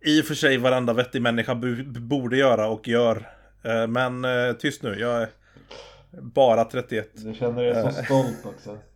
[0.00, 3.28] i och för sig varenda vettig människa borde göra och gör.
[3.62, 5.28] Eh, Men eh, tyst nu, jag är
[6.20, 7.10] bara 31.
[7.14, 8.78] Du känner dig så stolt också.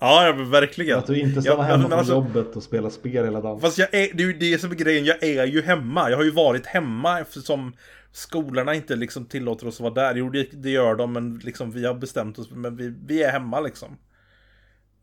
[0.00, 0.98] Ja, verkligen.
[0.98, 3.60] Att du inte stannar hemma från alltså- jobbet och spelar spel hela dagen.
[3.60, 6.10] Fast jag är, det är ju det som är grejen, jag är ju hemma.
[6.10, 7.72] Jag har ju varit hemma eftersom
[8.12, 10.14] skolorna inte liksom tillåter oss att vara där.
[10.14, 13.32] Jo, det, det gör de, men liksom vi har bestämt oss, men vi, vi är
[13.32, 13.98] hemma liksom.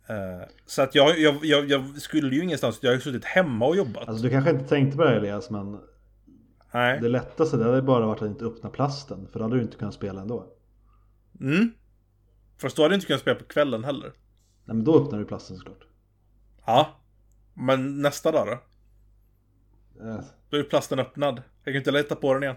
[0.08, 3.66] Eh, så att jag, jag, jag, jag skulle ju ingenstans, jag har ju suttit hemma
[3.66, 4.10] och jobbat.
[4.10, 5.80] Alltså du kanske inte tänkte på det Elias, men
[6.74, 7.00] Nej.
[7.02, 9.28] det lättaste det hade bara varit att inte öppna plasten.
[9.32, 10.48] För då hade du inte kunnat spela ändå.
[11.42, 11.72] Mm.
[12.58, 14.14] Fast då hade jag inte kunnat spela på kvällen heller.
[14.66, 15.88] Nej men då öppnar du plasten såklart.
[16.66, 16.96] Ja.
[17.54, 18.54] Men nästa dag då?
[20.06, 20.20] Eh,
[20.50, 21.42] Då är plasten öppnad.
[21.64, 22.56] Jag kan inte leta på den igen.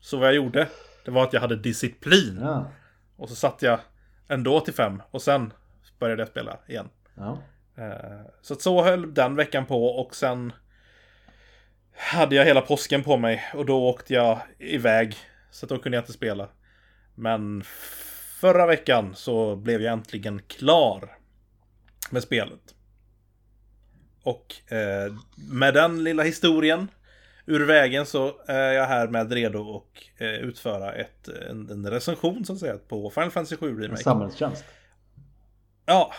[0.00, 0.68] Så vad jag gjorde,
[1.04, 2.38] det var att jag hade disciplin.
[2.42, 2.70] Ja.
[3.16, 3.80] Och så satt jag
[4.28, 5.52] ändå till fem och sen
[5.98, 6.88] började jag spela igen.
[7.14, 7.42] ja.
[7.76, 10.52] Eh, Så att så höll den veckan på och sen
[11.96, 15.16] hade jag hela påsken på mig och då åkte jag iväg.
[15.50, 16.48] Så att då kunde jag inte spela.
[17.14, 17.62] Men
[18.40, 21.16] förra veckan så blev jag äntligen klar
[22.10, 22.74] med spelet.
[24.22, 25.12] Och eh,
[25.50, 26.88] med den lilla historien
[27.50, 32.44] ur vägen så är jag här med redo och eh, utföra ett, en, en recension
[32.44, 34.02] så att säga på Final Fantasy 7 En Remake.
[34.02, 34.64] samhällstjänst.
[35.86, 36.12] Ja,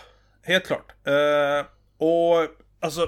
[0.44, 0.92] helt klart.
[1.08, 1.66] Eh,
[1.98, 2.48] och
[2.80, 3.08] alltså...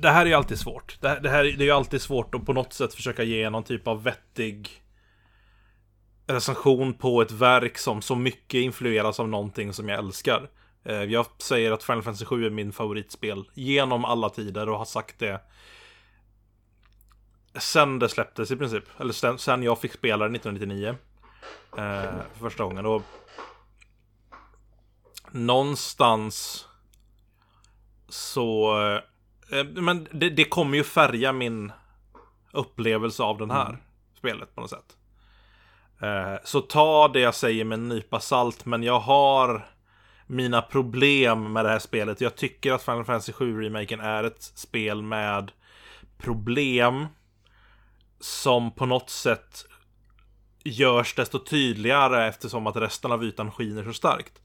[0.00, 0.98] Det här är ju alltid svårt.
[1.00, 3.50] Det här, det här det är ju alltid svårt att på något sätt försöka ge
[3.50, 4.70] någon typ av vettig
[6.26, 10.48] recension på ett verk som så mycket influeras av någonting som jag älskar.
[10.86, 14.84] Eh, Jag säger att Final Fantasy 7 är min favoritspel genom alla tider och har
[14.84, 15.40] sagt det
[17.58, 18.84] sen det släpptes i princip.
[19.00, 20.96] Eller sen, sen jag fick spela det 1999.
[21.76, 22.86] Eh, för första gången.
[22.86, 23.02] Och
[25.30, 26.66] någonstans
[28.08, 28.78] så...
[29.50, 31.72] Eh, men det, det kommer ju färga min
[32.52, 33.78] upplevelse av den här
[34.18, 34.96] spelet på något sätt.
[36.00, 39.68] Eh, så ta det jag säger med en nypa salt, men jag har
[40.26, 42.20] mina problem med det här spelet.
[42.20, 45.52] Jag tycker att Final Fantasy 7 remaken är ett spel med
[46.18, 47.06] problem
[48.20, 49.66] som på något sätt
[50.64, 54.42] görs desto tydligare eftersom att resten av ytan skiner så starkt.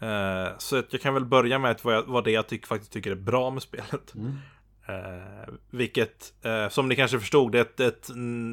[0.00, 3.10] Eh, så jag kan väl börja med vad, jag, vad det jag tycker, faktiskt tycker
[3.10, 4.14] är bra med spelet.
[4.14, 4.38] Mm.
[4.88, 8.08] Eh, vilket, eh, som ni kanske förstod, det är ett, ett,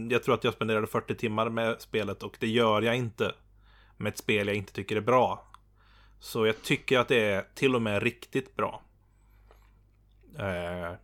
[0.10, 3.32] jag tror att jag spenderade 40 timmar med spelet och det gör jag inte
[3.98, 5.52] med ett spel jag inte tycker är bra.
[6.20, 8.82] Så jag tycker att det är till och med riktigt bra.
[10.40, 10.96] Eh,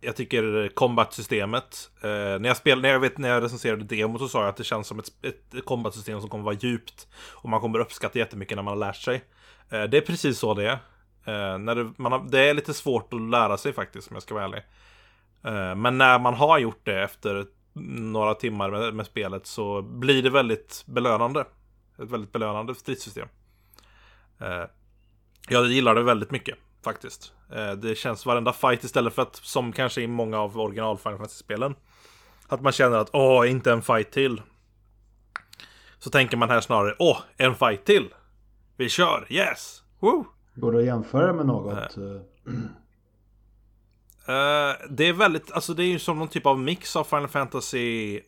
[0.00, 4.28] jag tycker combat-systemet, eh, när, jag spel, när, jag vet, när jag recenserade demot så
[4.28, 7.08] sa jag att det känns som ett, ett combat-system som kommer vara djupt.
[7.32, 9.24] Och man kommer uppskatta jättemycket när man har lärt sig.
[9.70, 10.78] Eh, det är precis så det är.
[11.24, 14.22] Eh, när det, man har, det är lite svårt att lära sig faktiskt, om jag
[14.22, 14.62] ska vara ärlig.
[15.44, 20.22] Eh, men när man har gjort det efter några timmar med, med, spelet så blir
[20.22, 21.40] det väldigt belönande.
[21.98, 23.28] Ett väldigt belönande stridssystem.
[24.40, 24.64] Eh,
[25.48, 27.32] jag gillar det väldigt mycket faktiskt.
[27.52, 31.18] Eh, det känns varenda fight istället för att, som kanske i många av original Final
[31.18, 31.74] Fantasy-spelen,
[32.48, 34.42] att man känner att åh, inte en fight till.
[35.98, 38.08] Så tänker man här snarare, åh, en fight till.
[38.76, 39.82] Vi kör, yes!
[40.00, 40.26] Woo!
[40.54, 41.96] Går det att jämföra med något?
[44.28, 47.28] Uh, det är väldigt, alltså det är ju som någon typ av mix av Final
[47.28, 48.20] Fantasy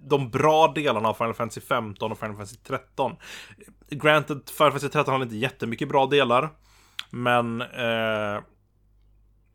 [0.00, 3.16] De bra delarna av Final Fantasy 15 och Final Fantasy 13
[3.90, 6.48] Granted, Final Fantasy 13 har inte jättemycket bra delar
[7.10, 8.40] Men uh,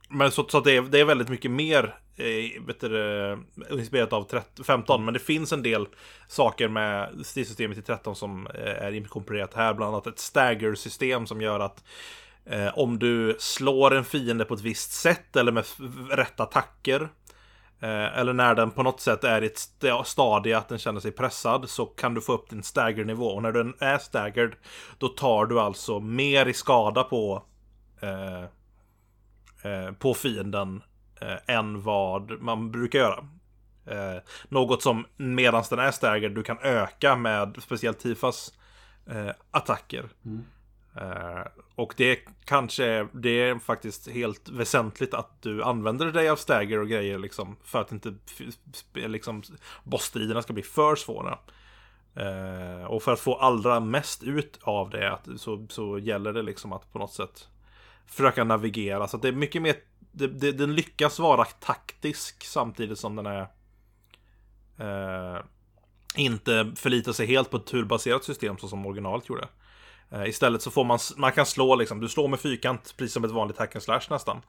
[0.09, 3.37] Men så, så det, är, det är väldigt mycket mer eh, vet du, eh,
[3.69, 5.87] inspirerat av 13, 15 Men det finns en del
[6.27, 9.73] saker med stilsystemet i 13 som är inkorporerat här.
[9.73, 11.83] Bland annat ett stagger-system som gör att
[12.45, 15.65] Eh, om du slår en fiende på ett visst sätt eller med
[16.09, 17.01] rätt attacker.
[17.79, 19.69] Eh, eller när den på något sätt är i ett
[20.05, 23.25] stadie att den känner sig pressad så kan du få upp din stagger-nivå.
[23.25, 24.55] Och när den är staggered
[24.97, 27.43] då tar du alltså mer i skada på
[28.01, 28.41] eh,
[29.71, 30.83] eh på fienden
[31.21, 33.27] eh, än vad man brukar göra.
[33.85, 38.53] Eh, något som medan den är staggered du kan öka med speciellt Tifas
[39.05, 40.09] eh, attacker.
[40.25, 40.45] Mm.
[40.97, 41.43] Uh,
[41.75, 46.87] och det kanske det är faktiskt helt väsentligt att du använder dig av stagger och
[46.87, 48.13] grejer liksom för att inte
[48.93, 49.43] liksom
[49.83, 51.37] bossstriderna ska bli för svåra.
[52.17, 56.41] Uh, och för att få allra mest ut av det att, så, så gäller det
[56.41, 57.47] liksom att på något sätt
[58.05, 59.07] försöka navigera.
[59.07, 59.75] Så att det är mycket mer,
[60.11, 63.41] det, det, den lyckas vara taktisk samtidigt som den är
[64.81, 65.41] uh,
[66.15, 69.47] inte förlitar sig helt på ett turbaserat system så som originalet gjorde.
[70.11, 73.23] Eh, istället så får man, man kan slå liksom, du slår med fyrkant precis som
[73.23, 74.41] ett vanligt hack and slash nästan.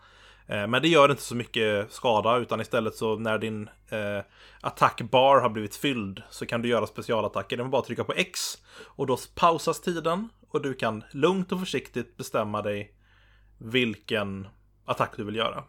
[0.47, 4.25] Eh, men det gör inte så mycket skada utan istället så när din eh,
[4.61, 7.57] attackbar har blivit fylld så kan du göra specialattacker.
[7.57, 8.41] Det är bara att trycka på X
[8.79, 12.95] och då pausas tiden och du kan lugnt och försiktigt bestämma dig
[13.59, 14.49] vilken
[14.85, 15.65] attack du vill göra.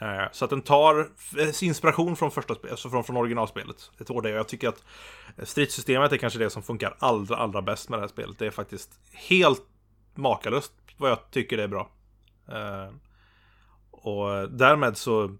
[0.00, 1.08] Eh, så att den tar
[1.62, 3.90] inspiration från första alltså från, från originalspelet.
[3.98, 4.30] Jag tror det.
[4.30, 4.84] Jag tycker att
[5.48, 8.38] stridssystemet är kanske det som funkar allra, allra bäst med det här spelet.
[8.38, 9.62] Det är faktiskt helt
[10.14, 11.90] makalöst vad jag tycker det är bra.
[12.48, 12.94] Uh,
[13.90, 15.36] och därmed så...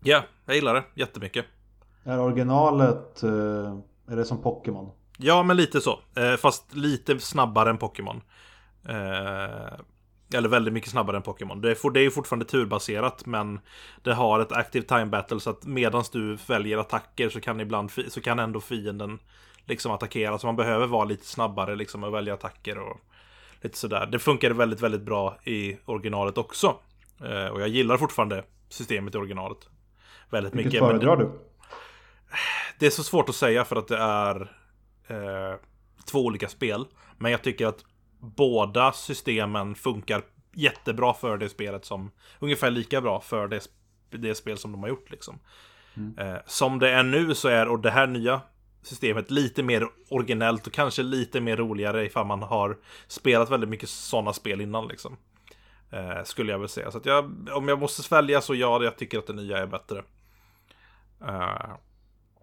[0.00, 1.44] Ja, yeah, jag gillar det jättemycket.
[2.04, 4.90] Är originalet, uh, är det som Pokémon?
[5.18, 6.00] Ja, men lite så.
[6.38, 8.22] Fast lite snabbare än Pokémon.
[10.34, 11.60] Eller väldigt mycket snabbare än Pokémon.
[11.60, 13.60] Det är, det är fortfarande turbaserat men
[14.02, 17.90] det har ett active time battle så att medan du väljer attacker så kan ibland
[18.08, 19.18] så kan ändå fienden
[19.66, 20.38] liksom attackera.
[20.38, 23.00] Så man behöver vara lite snabbare liksom och välja attacker och
[23.60, 24.06] lite sådär.
[24.06, 26.76] Det funkar väldigt, väldigt bra i originalet också.
[27.24, 29.58] Eh, och jag gillar fortfarande systemet i originalet.
[30.30, 30.82] Väldigt Vilket mycket.
[30.82, 31.30] Vilket föredrar du?
[32.78, 34.40] Det är så svårt att säga för att det är
[35.06, 35.56] eh,
[36.04, 36.86] två olika spel.
[37.18, 37.84] Men jag tycker att
[38.22, 40.22] båda systemen funkar
[40.54, 43.68] jättebra för det spelet som ungefär lika bra för det,
[44.10, 45.38] det spel som de har gjort liksom.
[45.94, 46.18] Mm.
[46.18, 48.40] Eh, som det är nu så är och det här nya
[48.82, 53.88] systemet lite mer originellt och kanske lite mer roligare ifall man har spelat väldigt mycket
[53.88, 55.16] sådana spel innan liksom.
[55.90, 56.90] Eh, skulle jag väl säga.
[56.90, 59.66] Så att jag, om jag måste svälja så ja, jag tycker att det nya är
[59.66, 59.98] bättre.
[61.20, 61.70] Eh,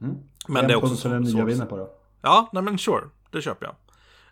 [0.01, 0.15] mm.
[0.47, 1.91] Men en det är också så, den nya vinner på då?
[2.21, 3.03] Ja, nej men sure.
[3.31, 3.75] Det köper jag.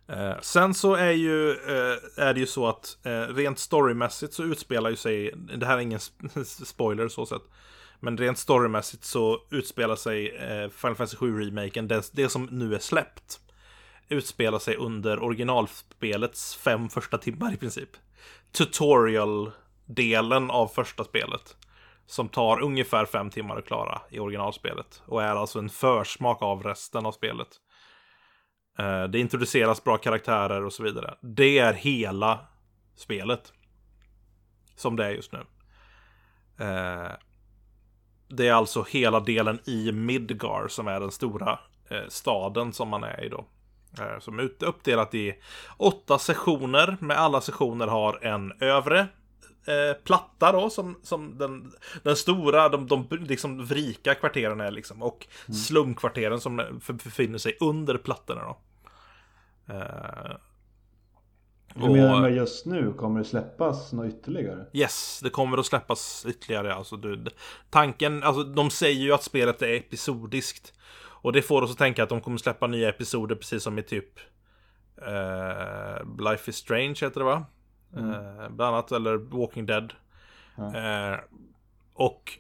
[0.08, 4.44] Eh, sen så är, ju, eh, är det ju så att eh, rent storymässigt så
[4.44, 6.00] utspelar ju sig, det här är ingen
[6.46, 7.42] spoiler så sett,
[8.00, 12.80] men rent storymässigt så utspelar sig eh, Final Fantasy 7-remaken, det, det som nu är
[12.80, 13.40] släppt,
[14.10, 17.90] utspelar sig under originalspelets fem första timmar i princip.
[18.52, 21.56] Tutorial-delen av första spelet.
[22.06, 25.02] Som tar ungefär fem timmar att klara i originalspelet.
[25.06, 27.48] Och är alltså en försmak av resten av spelet.
[28.78, 31.14] Eh, det introduceras bra karaktärer och så vidare.
[31.22, 32.40] Det är hela
[32.96, 33.54] spelet.
[34.76, 35.40] Som det är just nu.
[36.60, 37.12] Eh,
[38.28, 41.60] det är alltså hela delen i Midgar som är den stora
[41.90, 43.46] eh, staden som man är i då.
[44.20, 45.36] Som är uppdelat i
[45.78, 49.00] åtta sessioner, med alla sessioner har en övre
[49.68, 51.72] eh, platta då, som, som den,
[52.04, 55.04] den stora, de, de liksom rika kvarteren är liksom.
[55.04, 55.56] Och mm.
[55.56, 58.58] slumkvarteren som befinner sig under plattorna då.
[59.70, 60.38] Eh,
[61.76, 62.94] Hur menar du med just nu?
[62.94, 64.66] Kommer det släppas något ytterligare?
[64.74, 66.74] Yes, det kommer att släppas ytterligare.
[66.74, 67.26] Alltså, du,
[67.70, 70.74] tanken, alltså de säger ju att spelet är episodiskt.
[71.22, 73.84] Och det får oss att tänka att de kommer släppa nya episoder precis som i
[73.84, 74.20] typ
[75.02, 77.46] uh, Life is Strange heter det va?
[77.96, 78.10] Mm.
[78.10, 79.94] Uh, bland annat, eller Walking Dead.
[80.58, 80.76] Mm.
[80.76, 81.20] Uh,
[81.94, 82.40] och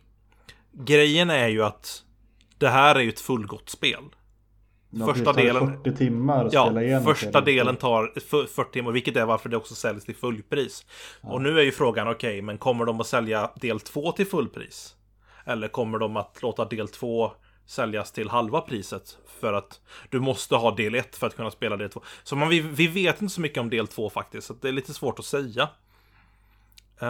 [0.71, 2.03] grejen är ju att
[2.57, 4.03] det här är ju ett fullgott spel.
[4.89, 9.15] Ja, första delen 40 timmar att ja, spela igenom första delen tar 40 timmar, vilket
[9.15, 10.85] är varför det också säljs till fullpris.
[11.21, 11.29] Ja.
[11.29, 14.27] Och nu är ju frågan, okej, okay, men kommer de att sälja del 2 till
[14.27, 14.95] fullpris?
[15.45, 17.31] Eller kommer de att låta del 2
[17.65, 19.17] säljas till halva priset.
[19.39, 22.01] För att du måste ha del 1 för att kunna spela del 2.
[22.23, 24.47] Så man, vi, vi vet inte så mycket om del 2 faktiskt.
[24.47, 25.69] Så det är lite svårt att säga.
[27.01, 27.09] Uh,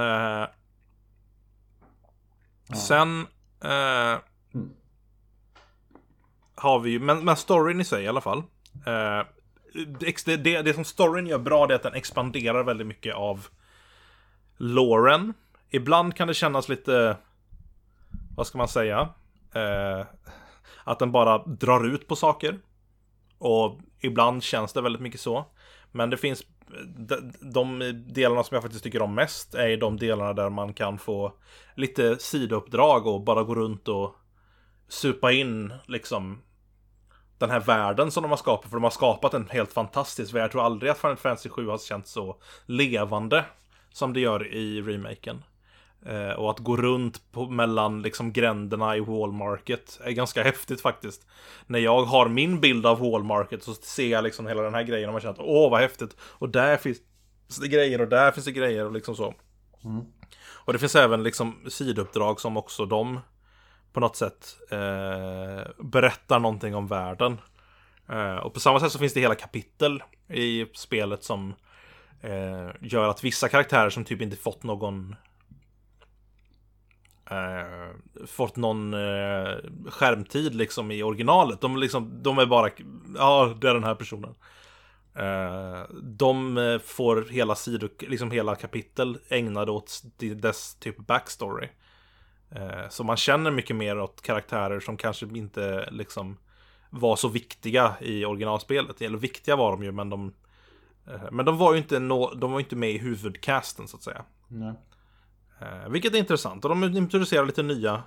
[2.67, 2.75] ja.
[2.75, 3.27] Sen
[3.65, 4.19] uh
[6.57, 8.43] har vi ju, men, men storyn i sig i alla fall.
[8.85, 9.27] Eh,
[9.99, 13.47] det, det, det som storyn gör bra det är att den expanderar väldigt mycket av
[14.57, 15.33] Lauren.
[15.69, 17.17] Ibland kan det kännas lite,
[18.35, 19.09] vad ska man säga?
[19.53, 20.05] Eh,
[20.83, 22.59] att den bara drar ut på saker.
[23.37, 25.45] Och ibland känns det väldigt mycket så.
[25.91, 26.43] Men det finns
[26.97, 30.97] de, de delarna som jag faktiskt tycker om mest är de delarna där man kan
[30.97, 31.33] få
[31.75, 34.15] lite sidouppdrag och bara gå runt och
[34.87, 36.41] supa in liksom
[37.37, 38.69] den här världen som de har skapat.
[38.69, 40.43] För de har skapat en helt fantastisk värld.
[40.43, 42.35] Jag tror aldrig att Final Fantasy 7 har känts så
[42.65, 43.45] levande
[43.91, 45.43] som det gör i remaken.
[46.05, 51.27] Eh, och att gå runt på, mellan liksom gränderna i Wallmarket är ganska häftigt faktiskt.
[51.67, 55.09] När jag har min bild av Wallmarket så ser jag liksom hela den här grejen
[55.09, 56.15] och man känner att åh vad häftigt.
[56.19, 56.99] Och där finns
[57.61, 59.33] det grejer och där finns det grejer och liksom så.
[59.83, 60.05] Mm.
[60.67, 63.19] Och det finns även liksom sidouppdrag som också de
[63.97, 67.37] på något sätt eh, berättar någonting om världen.
[68.09, 71.53] Eh, och på samma sätt så finns det hela kapitel i spelet som
[72.21, 75.15] eh, gör att vissa karaktärer som typ inte fått någon
[77.29, 79.57] eh, fått någon eh,
[79.89, 81.61] skärmtid liksom i originalet.
[81.61, 82.69] De, liksom, de är bara,
[83.17, 84.35] ja det är den här personen.
[85.15, 91.69] Eh, de eh, får hela sidor, liksom hela kapitel ägnade åt dess typ backstory.
[92.49, 96.37] Eh, så man känner mycket mer åt karaktärer som kanske inte liksom
[96.89, 99.01] var så viktiga i originalspelet.
[99.01, 100.33] Eller viktiga var de ju, men de
[101.07, 104.03] eh, men de var ju inte, no, de var inte med i huvudcasten så att
[104.03, 104.25] säga.
[104.47, 104.73] Nej.
[105.59, 106.65] Eh, vilket är intressant.
[106.65, 108.03] Och de introducerar lite nya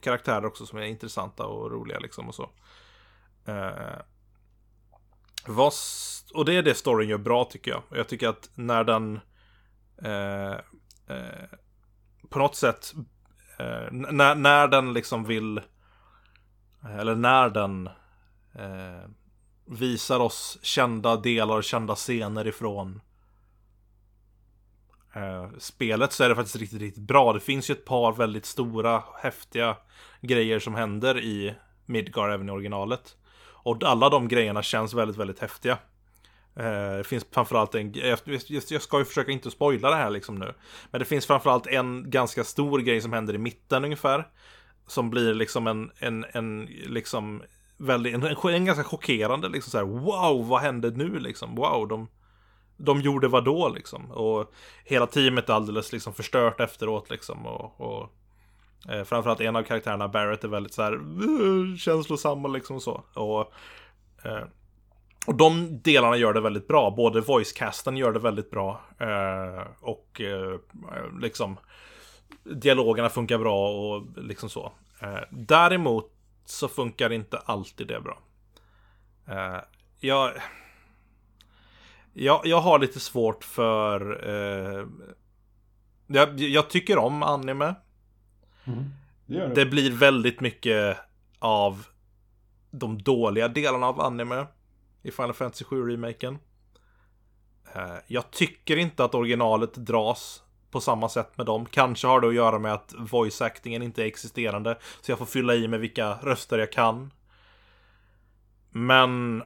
[0.00, 2.50] karaktärer också som är intressanta och roliga liksom och så.
[5.46, 5.72] Vad,
[6.34, 7.82] och det är det storyn gör bra tycker jag.
[7.88, 9.20] Och jag tycker att när den
[10.02, 10.52] eh,
[11.16, 11.48] eh,
[12.28, 12.92] på något sätt
[13.62, 15.58] Eh, när, när den liksom vill
[16.84, 17.86] eh, eller när den
[18.54, 19.08] eh,
[19.66, 23.00] visar oss kända delar, kända scener ifrån
[25.14, 27.32] eh, spelet så är det faktiskt riktigt, riktigt bra.
[27.32, 29.76] Det finns ju ett par väldigt stora, häftiga
[30.20, 31.54] grejer som händer i
[31.86, 33.16] Midgar även i originalet.
[33.64, 35.78] Och alla de grejerna känns väldigt, väldigt häftiga.
[36.56, 40.54] Eh, det finns framförallt en, jag, ska ju försöka inte spoila det här liksom nu.
[40.90, 44.28] Men det finns framförallt en ganska stor grej som händer i mitten ungefär.
[44.86, 47.42] Som blir liksom en, en, en liksom
[47.76, 51.54] väldigt, en, en ganska chockerande liksom så här, wow, vad hände nu liksom?
[51.54, 52.08] Wow, de
[52.76, 54.10] de gjorde vad då liksom?
[54.10, 54.52] Och
[54.84, 57.46] hela teamet är alldeles liksom förstört efteråt liksom.
[57.46, 58.12] Och, och
[58.92, 63.04] eh, framförallt en av karaktärerna, Barrett, är väldigt så här känslosam och liksom så.
[63.14, 63.52] Och,
[64.24, 64.44] eh,
[65.26, 66.90] och de delarna gör det väldigt bra.
[66.90, 68.80] Både voicecasten gör det väldigt bra.
[68.98, 70.58] Eh, och eh,
[71.20, 71.56] liksom
[72.44, 74.72] dialogerna funkar bra och liksom så.
[75.00, 76.12] Eh, däremot
[76.44, 78.18] så funkar inte alltid det bra.
[79.26, 79.60] Eh,
[80.00, 80.32] jag
[82.12, 84.28] jag, jag har lite svårt för...
[84.28, 84.86] Eh,
[86.06, 87.74] jag, jag, tycker om anime.
[88.64, 88.84] Mm,
[89.26, 89.54] det, det.
[89.54, 90.96] det, blir väldigt mycket
[91.38, 91.86] av
[92.70, 94.46] de dåliga delarna av anime
[95.02, 96.38] i Final Fantasy 7-remaken.
[97.74, 101.66] Eh, jag tycker inte att originalet dras på samma sätt med dem.
[101.66, 104.78] Kanske har det att göra med att voice-actingen inte är existerande.
[105.00, 107.12] Så jag får fylla i med vilka röster jag kan.
[108.70, 109.42] Men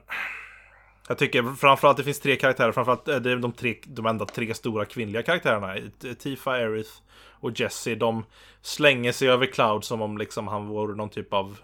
[1.07, 4.25] Jag tycker framförallt det finns tre karaktärer, framförallt eh, det är de, tre, de enda
[4.25, 5.75] tre stora kvinnliga karaktärerna.
[5.75, 6.91] Eh, Tifa, Aerith
[7.39, 7.95] och Jesse.
[7.95, 8.25] De
[8.61, 11.57] slänger sig över Cloud som om liksom han vore någon typ av...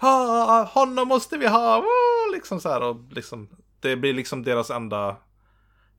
[0.00, 1.80] Ha, honom måste vi ha!
[1.80, 2.13] Woo!
[2.32, 3.48] Liksom så här och liksom...
[3.80, 5.16] Det blir liksom deras enda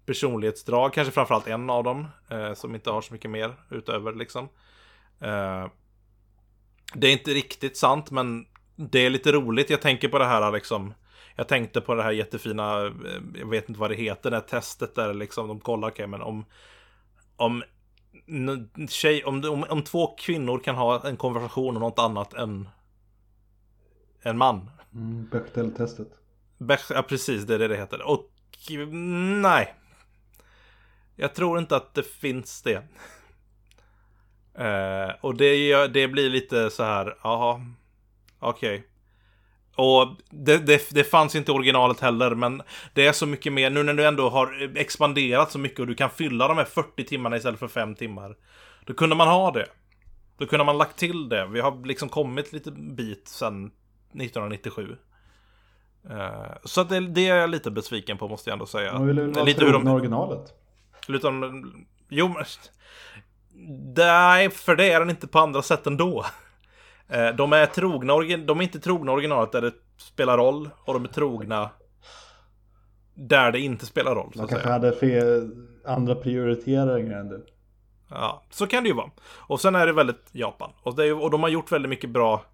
[0.05, 0.93] personlighetsdrag.
[0.93, 2.07] Kanske framförallt en av dem.
[2.29, 4.49] Eh, som inte har så mycket mer utöver liksom.
[5.19, 5.67] Eh,
[6.93, 9.69] det är inte riktigt sant men det är lite roligt.
[9.69, 10.93] Jag tänker på det här liksom
[11.35, 12.91] jag tänkte på det här jättefina, eh,
[13.39, 16.07] jag vet inte vad det heter, det här testet där liksom de kollar, okej okay,
[16.07, 16.45] men om
[17.37, 17.63] om,
[18.89, 22.69] tjej, om, om, om två kvinnor kan ha en konversation om något annat än
[24.21, 24.69] en man.
[24.95, 26.07] Mm, Bechdel-testet.
[26.57, 26.85] Bech...
[26.89, 28.01] Ja, precis, det är det det heter.
[28.01, 28.29] Och
[29.41, 29.75] nej.
[31.15, 32.83] Jag tror inte att det finns det.
[34.59, 37.65] Uh, och det, det blir lite så här, jaha,
[38.39, 38.75] okej.
[38.75, 38.89] Okay.
[39.75, 42.61] Och det, det, det, fanns inte i originalet heller, men
[42.93, 45.95] det är så mycket mer nu när du ändå har expanderat så mycket och du
[45.95, 48.35] kan fylla de här 40 timmarna istället för 5 timmar.
[48.85, 49.65] Då kunde man ha det.
[50.37, 51.47] Då kunde man lagt till det.
[51.47, 53.71] Vi har liksom kommit lite bit sen.
[54.13, 54.97] 1997.
[56.09, 58.93] Uh, eh, så det, det, är jag lite besviken på måste jag ändå säga.
[58.93, 59.87] Man vill vara lite hur de...
[59.87, 60.53] originalet.
[61.07, 61.63] Utan,
[62.09, 62.45] jo, men...
[63.95, 66.25] Nej, för det är den inte på andra sätt ändå.
[67.07, 71.03] Eh, de är trogna, de är inte trogna originalet där det spelar roll och de
[71.03, 71.69] är trogna
[73.13, 74.31] där det inte spelar roll.
[74.35, 75.51] De kanske hade fel,
[75.85, 77.45] andra prioriteringar än du.
[78.09, 79.11] Ja, så kan det ju vara.
[79.27, 80.71] Och sen är det väldigt Japan.
[80.83, 82.45] Och, det är, och de har gjort väldigt mycket bra.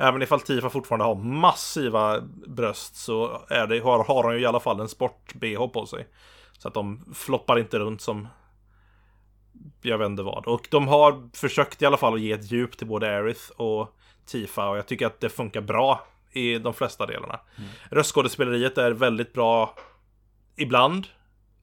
[0.00, 4.46] Även ifall Tifa fortfarande har massiva bröst så är det, har, har de ju i
[4.46, 6.06] alla fall en sport-bh på sig.
[6.58, 8.28] Så att de floppar inte runt som
[9.82, 10.46] jag vet inte vad.
[10.46, 13.96] Och de har försökt i alla fall att ge ett djup till både Aerith och
[14.26, 17.40] Tifa och jag tycker att det funkar bra i de flesta delarna.
[17.56, 17.70] Mm.
[17.90, 19.74] Röstskådespeleriet är väldigt bra
[20.56, 21.06] ibland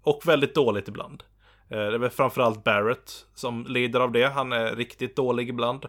[0.02, 1.24] och väldigt dåligt ibland.
[1.70, 4.26] Eh, det är väl framförallt Barrett som lider av det.
[4.26, 5.86] Han är riktigt dålig ibland.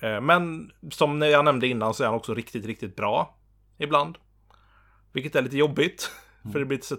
[0.00, 3.36] Eh, men som jag nämnde innan så är han också riktigt, riktigt bra
[3.78, 4.18] ibland.
[5.12, 6.10] Vilket är lite jobbigt.
[6.42, 6.52] Mm.
[6.52, 6.96] För det blir lite,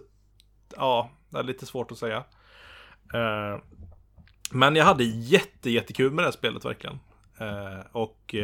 [0.76, 2.24] ja, det är lite svårt att säga.
[3.14, 3.60] Eh,
[4.52, 7.00] men jag hade jätte, jättekul med det här spelet verkligen.
[7.40, 8.36] Eh, och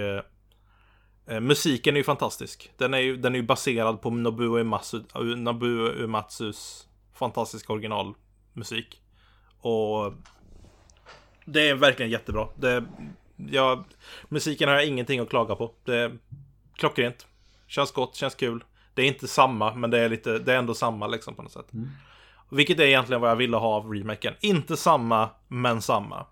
[1.41, 2.71] musiken är ju fantastisk.
[2.77, 5.01] Den är ju, den är ju baserad på Nobuo Uematsu,
[5.35, 9.01] Nobuo Uematsus fantastiska originalmusik.
[9.59, 10.13] Och
[11.45, 12.47] det är verkligen jättebra.
[12.55, 12.85] Det,
[13.49, 13.83] ja,
[14.29, 15.71] musiken har jag ingenting att klaga på.
[15.85, 16.17] Det är
[16.75, 17.27] klockrent.
[17.67, 18.63] Känns gott, känns kul.
[18.93, 21.51] Det är inte samma, men det är, lite, det är ändå samma liksom på något
[21.51, 21.73] sätt.
[21.73, 21.89] Mm.
[22.49, 24.33] Vilket är egentligen vad jag ville ha av remaken.
[24.41, 26.25] Inte samma, men samma.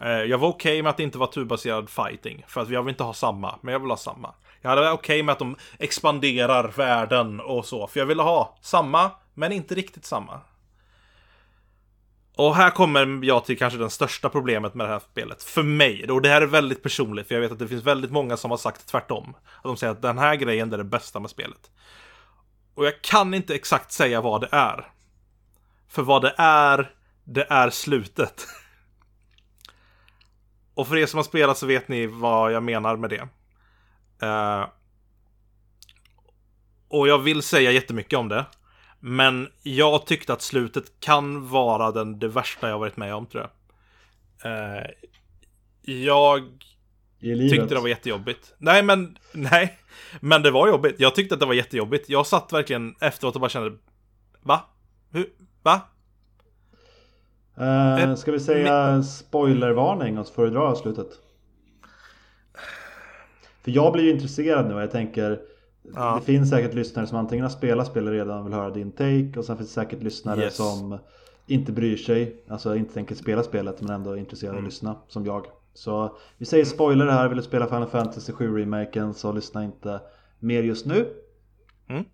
[0.00, 2.44] Eh, jag var okej okay med att det inte var turbaserad fighting.
[2.48, 4.34] För att jag vill inte ha samma, men jag vill ha samma.
[4.60, 7.86] Jag hade okej okay med att de expanderar världen och så.
[7.86, 10.40] För jag ville ha samma, men inte riktigt samma.
[12.36, 15.42] Och här kommer jag till kanske det största problemet med det här spelet.
[15.42, 16.10] För mig.
[16.10, 18.50] Och det här är väldigt personligt, för jag vet att det finns väldigt många som
[18.50, 19.34] har sagt tvärtom.
[19.56, 21.70] Att de säger att den här grejen är det bästa med spelet.
[22.74, 24.88] Och jag kan inte exakt säga vad det är.
[25.88, 26.90] För vad det är,
[27.24, 28.46] det är slutet.
[30.74, 33.28] Och för er som har spelat så vet ni vad jag menar med det.
[34.26, 34.68] Uh,
[36.88, 38.46] och jag vill säga jättemycket om det.
[39.06, 43.42] Men jag tyckte att slutet kan vara den, det värsta jag varit med om tror
[43.42, 43.50] jag.
[44.52, 44.86] Uh,
[45.82, 46.42] jag
[47.20, 48.54] tyckte det var jättejobbigt.
[48.58, 49.78] Nej men, nej.
[50.20, 50.94] Men det var jobbigt.
[50.98, 52.08] Jag tyckte att det var jättejobbigt.
[52.08, 53.78] Jag satt verkligen efteråt och bara kände
[54.42, 54.60] Va?
[55.10, 55.26] Hur?
[55.62, 55.80] Va?
[57.60, 61.08] Uh, ska vi säga spoilervarning och så får du dra slutet?
[63.62, 65.40] För jag blir ju intresserad nu och jag tänker
[65.94, 66.14] ja.
[66.18, 69.32] Det finns säkert lyssnare som antingen har spelat spelet redan och vill höra din take
[69.36, 70.56] och sen finns det säkert lyssnare yes.
[70.56, 70.98] som
[71.46, 74.64] inte bryr sig, alltså inte tänker spela spelet men ändå är intresserade mm.
[74.64, 75.46] av att lyssna som jag.
[75.74, 80.00] Så vi säger spoiler här, vill du spela Final Fantasy 7 remaken så lyssna inte
[80.38, 81.12] mer just nu.
[81.88, 82.04] Mm.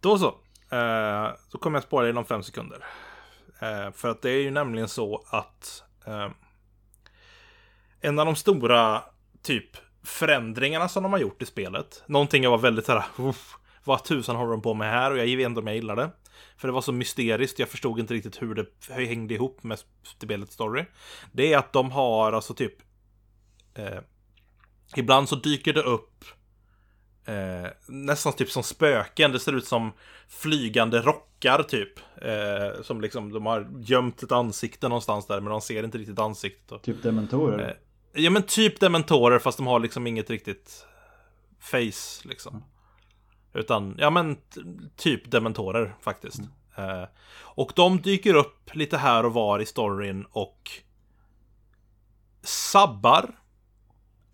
[0.00, 0.28] Då så.
[0.72, 2.84] Uh, så kommer jag spara inom fem sekunder.
[3.60, 6.30] Eh, för att det är ju nämligen så att eh,
[8.00, 9.02] en av de stora
[9.42, 9.76] typ
[10.08, 12.02] förändringarna som de har gjort i spelet.
[12.06, 13.04] Någonting jag var väldigt såhär,
[13.84, 15.10] vad tusan håller de på med här?
[15.10, 16.10] Och jag vet inte om jag gillar det.
[16.56, 20.54] För det var så mysteriskt, jag förstod inte riktigt hur det hängde ihop med spelets
[20.54, 20.84] story.
[21.32, 22.74] Det är att de har alltså typ
[23.74, 23.98] eh,
[24.96, 26.24] Ibland så dyker det upp
[27.28, 29.32] Eh, nästan typ som spöken.
[29.32, 29.92] Det ser ut som
[30.28, 31.98] flygande rockar typ.
[32.16, 36.18] Eh, som liksom, de har gömt ett ansikte någonstans där, men de ser inte riktigt
[36.18, 36.82] ansiktet.
[36.82, 37.78] Typ dementorer?
[38.18, 40.86] Ja men typ dementorer, fast de har liksom inget riktigt
[41.58, 42.64] face liksom.
[43.54, 44.36] Utan, ja men
[44.96, 46.40] typ dementorer faktiskt.
[46.76, 47.00] Mm.
[47.00, 47.08] Eh,
[47.40, 50.70] och de dyker upp lite här och var i storyn och
[52.42, 53.38] sabbar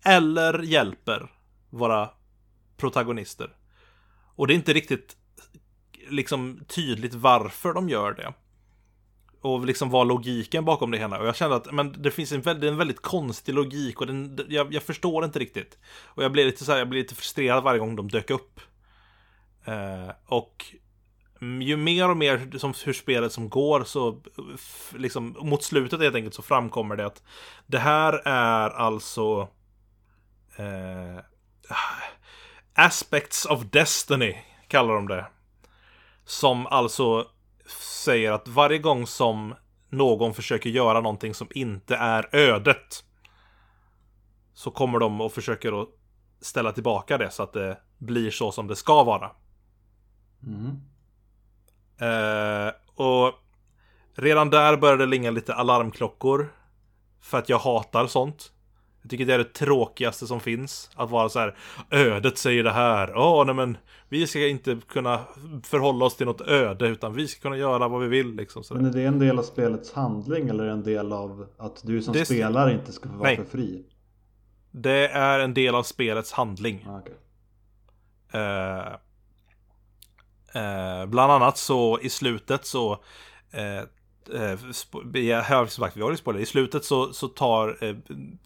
[0.05, 1.31] eller hjälper
[1.69, 2.09] våra
[2.77, 3.55] protagonister.
[4.35, 5.17] Och det är inte riktigt
[6.09, 8.33] liksom tydligt varför de gör det.
[9.45, 11.19] Och liksom var logiken bakom det hela.
[11.19, 14.39] Och jag kände att men det finns en väldigt, en väldigt konstig logik och den,
[14.49, 15.77] jag, jag förstår inte riktigt.
[16.03, 18.59] Och jag blev lite så här, jag blev lite frustrerad varje gång de dök upp.
[19.65, 20.65] Eh, och
[21.61, 24.21] ju mer och mer som hur spelet som går så
[24.95, 27.23] liksom mot slutet helt enkelt så framkommer det att
[27.65, 29.47] det här är alltså
[30.57, 31.23] eh,
[32.73, 34.35] Aspects of Destiny
[34.67, 35.25] kallar de det.
[36.25, 37.27] Som alltså
[37.67, 39.55] säger att varje gång som
[39.89, 43.03] någon försöker göra någonting som inte är ödet
[44.53, 45.89] så kommer de och försöker att
[46.41, 49.31] ställa tillbaka det så att det blir så som det ska vara.
[50.43, 50.81] Mm.
[51.97, 53.33] Eh, och
[54.13, 56.53] redan där började det linga lite alarmklockor.
[57.21, 58.51] För att jag hatar sånt.
[59.05, 60.89] Jag tycker det är det tråkigaste som finns.
[60.95, 61.55] Att vara så här,
[61.91, 63.17] ödet säger det här.
[63.17, 63.77] Åh, oh, nej men
[64.09, 65.19] vi ska inte kunna
[65.63, 68.63] förhålla oss till något öde utan vi ska kunna göra vad vi vill liksom.
[68.63, 72.01] Så men är det en del av spelets handling eller en del av att du
[72.01, 72.25] som det...
[72.25, 73.35] spelare inte ska vara nej.
[73.35, 73.85] för fri?
[74.71, 76.87] Det är en del av spelets handling.
[76.89, 77.13] Ah, okay.
[78.41, 78.87] eh,
[81.01, 82.91] eh, bland annat så i slutet så
[83.51, 83.83] eh,
[84.29, 86.41] eh, jag sagt, vi har ju spoiler.
[86.41, 87.95] I slutet så, så tar eh,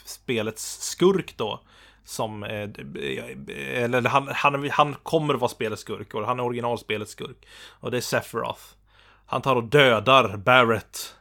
[0.05, 1.59] spelets skurk då
[2.03, 7.11] som, eh, eh, eller han, han, han kommer vara spelets skurk och han är originalspelets
[7.11, 7.47] skurk.
[7.69, 8.63] Och det är Sephiroth.
[9.25, 11.15] Han tar och dödar Barrett.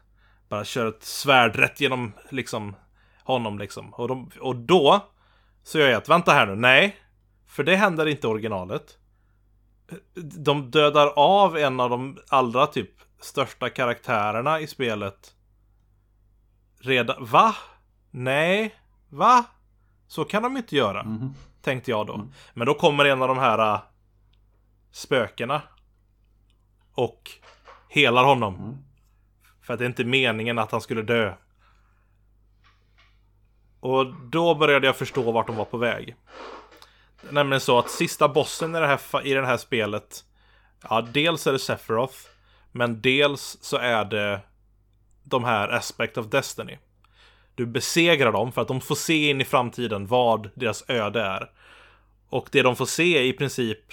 [0.49, 2.77] Bara kör ett svärd rätt genom liksom
[3.25, 3.95] honom liksom.
[3.95, 5.01] Och, de, och då
[5.63, 6.97] så gör jag att, vänta här nu, nej.
[7.47, 8.99] För det händer inte i originalet.
[10.15, 12.91] De dödar av en av de allra typ
[13.21, 15.35] största karaktärerna i spelet.
[16.81, 17.55] Redan, va?
[18.11, 18.75] Nej,
[19.09, 19.45] va?
[20.07, 21.01] Så kan de inte göra.
[21.01, 21.35] Mm.
[21.63, 22.15] Tänkte jag då.
[22.15, 22.33] Mm.
[22.55, 23.81] Men då kommer en av de här uh,
[24.91, 25.63] spökena.
[26.95, 27.31] Och
[27.89, 28.55] helar honom.
[28.55, 28.77] Mm.
[29.63, 31.35] För att det är inte meningen att han skulle dö.
[33.81, 36.17] Och då började jag förstå vart de var på väg.
[37.31, 40.25] Nämligen så att sista bossen i det här, i det här spelet.
[40.89, 42.17] Ja, dels är det Sephiroth.
[42.79, 44.41] Men dels så är det
[45.25, 46.79] de här Aspect of Destiny.
[47.55, 51.51] Du besegrar dem för att de får se in i framtiden vad deras öde är.
[52.29, 53.93] Och det de får se är i princip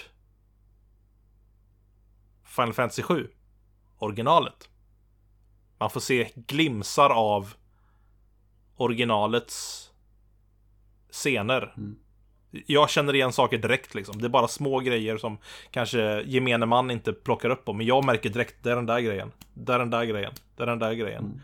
[2.44, 3.30] Final Fantasy 7.
[3.98, 4.68] Originalet.
[5.78, 7.54] Man får se glimsar av
[8.76, 9.90] originalets
[11.10, 11.74] scener.
[11.76, 11.98] Mm
[12.66, 14.20] jag känner igen saker direkt liksom.
[14.20, 15.38] Det är bara små grejer som
[15.70, 17.72] kanske gemene man inte plockar upp på.
[17.72, 19.32] Men jag märker direkt, det är den där grejen.
[19.54, 20.32] Det är den där grejen.
[20.56, 21.24] Det är den där grejen.
[21.24, 21.40] Mm.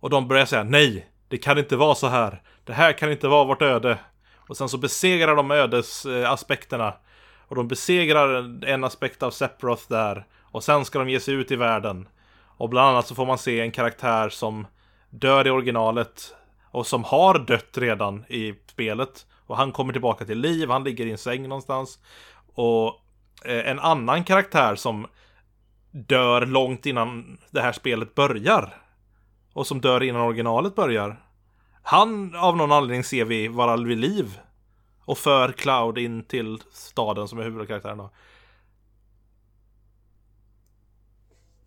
[0.00, 2.42] Och de börjar säga nej, det kan inte vara så här.
[2.64, 3.98] Det här kan inte vara vårt öde.
[4.48, 6.94] Och sen så besegrar de ödesaspekterna.
[7.48, 10.26] Och de besegrar en aspekt av Sephiroth där.
[10.42, 12.08] Och sen ska de ge sig ut i världen.
[12.56, 14.66] Och bland annat så får man se en karaktär som
[15.10, 16.34] dör i originalet.
[16.70, 19.26] Och som har dött redan i spelet.
[19.46, 21.98] Och han kommer tillbaka till liv, han ligger i en säng någonstans.
[22.54, 22.86] Och
[23.44, 25.06] eh, en annan karaktär som
[25.90, 28.82] dör långt innan det här spelet börjar.
[29.52, 31.22] Och som dör innan originalet börjar.
[31.82, 34.40] Han av någon anledning ser vi vara vid liv.
[35.04, 38.10] Och för Cloud in till staden som är huvudkaraktären då.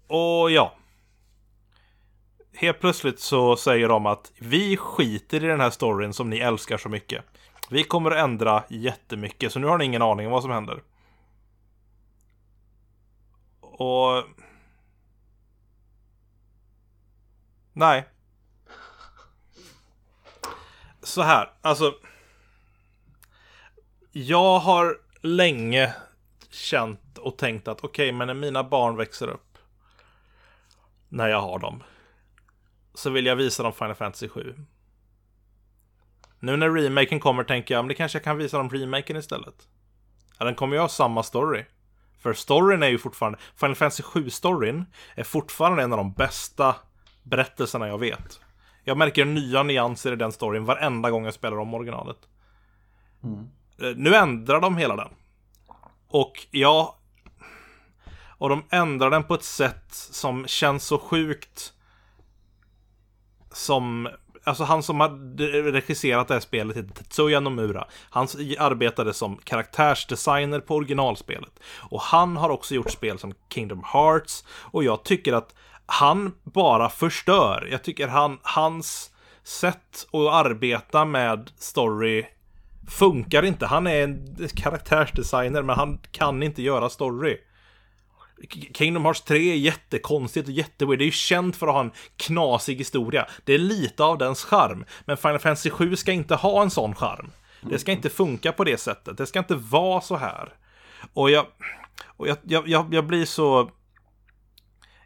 [0.08, 0.76] Och ja.
[2.54, 6.78] Helt plötsligt så säger de att vi skiter i den här storyn som ni älskar
[6.78, 7.26] så mycket.
[7.70, 10.82] Vi kommer att ändra jättemycket, så nu har ni ingen aning om vad som händer.
[13.62, 14.24] Och...
[17.74, 18.08] Nej.
[21.02, 21.96] Så här, alltså.
[24.12, 25.96] Jag har länge
[26.50, 29.58] känt och tänkt att okej, okay, men när mina barn växer upp.
[31.10, 31.84] När jag har dem.
[32.94, 34.56] Så vill jag visa dem Final Fantasy 7.
[36.40, 39.68] Nu när remaken kommer tänker jag, men det kanske jag kan visa dem remaken istället.
[40.38, 41.66] Ja, den kommer ju ha samma story.
[42.20, 44.86] För storyn är ju fortfarande, Final Fantasy 7-storyn
[45.16, 46.76] är fortfarande en av de bästa
[47.24, 48.40] berättelserna jag vet.
[48.84, 52.18] Jag märker nya nyanser i den storyn varenda gång jag spelar om originalet.
[53.24, 53.50] Mm.
[53.82, 55.10] Eh, nu ändrar de hela den.
[56.08, 56.96] Och ja...
[58.38, 61.74] Och de ändrar den på ett sätt som känns så sjukt
[63.52, 64.10] som
[64.50, 67.88] Alltså han som har regisserat det här spelet heter Tetsuya Nomura.
[68.10, 68.28] Han
[68.60, 71.60] arbetade som karaktärsdesigner på originalspelet.
[71.76, 74.44] Och han har också gjort spel som Kingdom Hearts.
[74.50, 77.68] Och jag tycker att han bara förstör.
[77.72, 79.12] Jag tycker han, hans
[79.44, 82.26] sätt att arbeta med story
[82.88, 83.66] funkar inte.
[83.66, 87.38] Han är en karaktärsdesigner men han kan inte göra story.
[88.74, 91.00] Kingdom Hearts 3 är jättekonstigt och jätteweird.
[91.00, 93.28] Det är ju känt för att ha en knasig historia.
[93.44, 94.86] Det är lite av dens charm.
[95.06, 97.32] Men Final Fantasy 7 ska inte ha en sån charm.
[97.62, 99.18] Det ska inte funka på det sättet.
[99.18, 100.54] Det ska inte vara så här.
[101.14, 101.46] Och jag...
[102.06, 103.72] Och jag, jag, jag, jag blir så...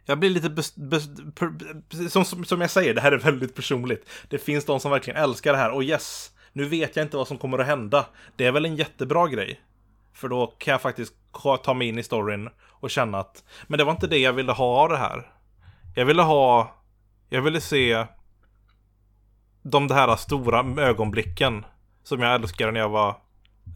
[0.04, 0.50] Jag blir lite...
[0.50, 1.04] Bes, bes,
[1.34, 4.10] per, som, som jag säger, det här är väldigt personligt.
[4.28, 5.70] Det finns de som verkligen älskar det här.
[5.70, 8.06] Och yes, nu vet jag inte vad som kommer att hända.
[8.36, 9.60] Det är väl en jättebra grej.
[10.14, 11.14] För då kan jag faktiskt
[11.64, 14.52] ta mig in i storyn och känna att men det var inte det jag ville
[14.52, 15.30] ha av det här.
[15.94, 16.74] Jag ville ha,
[17.28, 18.06] jag ville se
[19.62, 21.64] de här stora ögonblicken
[22.02, 23.16] som jag älskade när jag var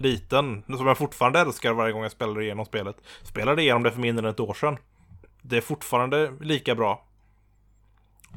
[0.00, 0.62] liten.
[0.66, 2.96] Som jag fortfarande älskar varje gång jag spelar igenom spelet.
[3.22, 4.78] Spelade igenom det för mindre än ett år sedan.
[5.42, 7.04] Det är fortfarande lika bra.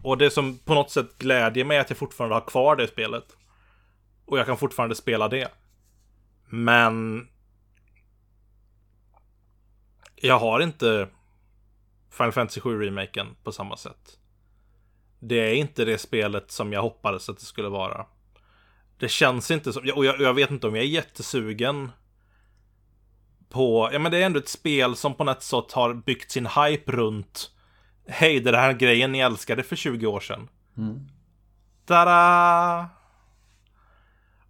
[0.04, 2.88] Och det som på något sätt glädjer mig är att jag fortfarande har kvar det
[2.88, 3.26] spelet.
[4.26, 5.52] Och jag kan fortfarande spela det.
[6.50, 7.28] Men
[10.22, 11.08] jag har inte
[12.10, 14.18] Final Fantasy 7 remaken på samma sätt.
[15.20, 18.06] Det är inte det spelet som jag hoppades att det skulle vara.
[19.00, 21.92] Det känns inte som, och jag, jag vet inte om jag är jättesugen
[23.50, 26.46] på, ja men det är ändå ett spel som på något sätt har byggt sin
[26.48, 27.52] hype runt
[28.08, 30.48] Hej, det här grejen ni älskade för 20 år sedan.
[30.78, 31.08] Mm.
[31.86, 32.90] Tada!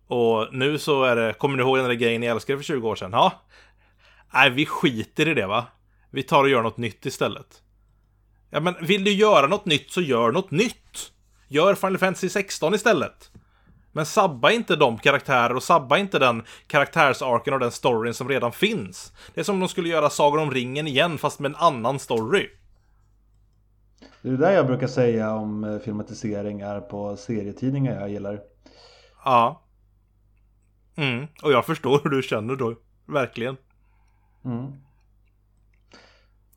[0.07, 2.89] Och nu så är det, kommer ni ihåg den där grejen ni älskade för 20
[2.89, 3.11] år sedan?
[3.11, 3.41] Ja,
[4.33, 5.65] Nej, vi skiter i det va.
[6.09, 7.61] Vi tar och gör något nytt istället.
[8.49, 11.11] Ja, men vill du göra något nytt så gör något nytt.
[11.47, 13.31] Gör Final Fantasy 16 istället.
[13.91, 18.51] Men sabba inte de karaktärer och sabba inte den karaktärsarken och den storyn som redan
[18.51, 19.13] finns.
[19.33, 21.99] Det är som om de skulle göra Sagan om ringen igen fast med en annan
[21.99, 22.49] story.
[24.21, 28.39] Det är det där jag brukar säga om eh, filmatisering är på serietidningar jag gillar.
[29.25, 29.61] Ja.
[30.95, 32.75] Mm, och jag förstår hur du känner då.
[33.05, 33.57] Verkligen.
[34.45, 34.73] Mm.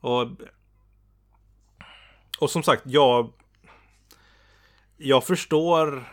[0.00, 0.28] Och,
[2.40, 3.32] och som sagt, jag,
[4.96, 6.04] jag förstår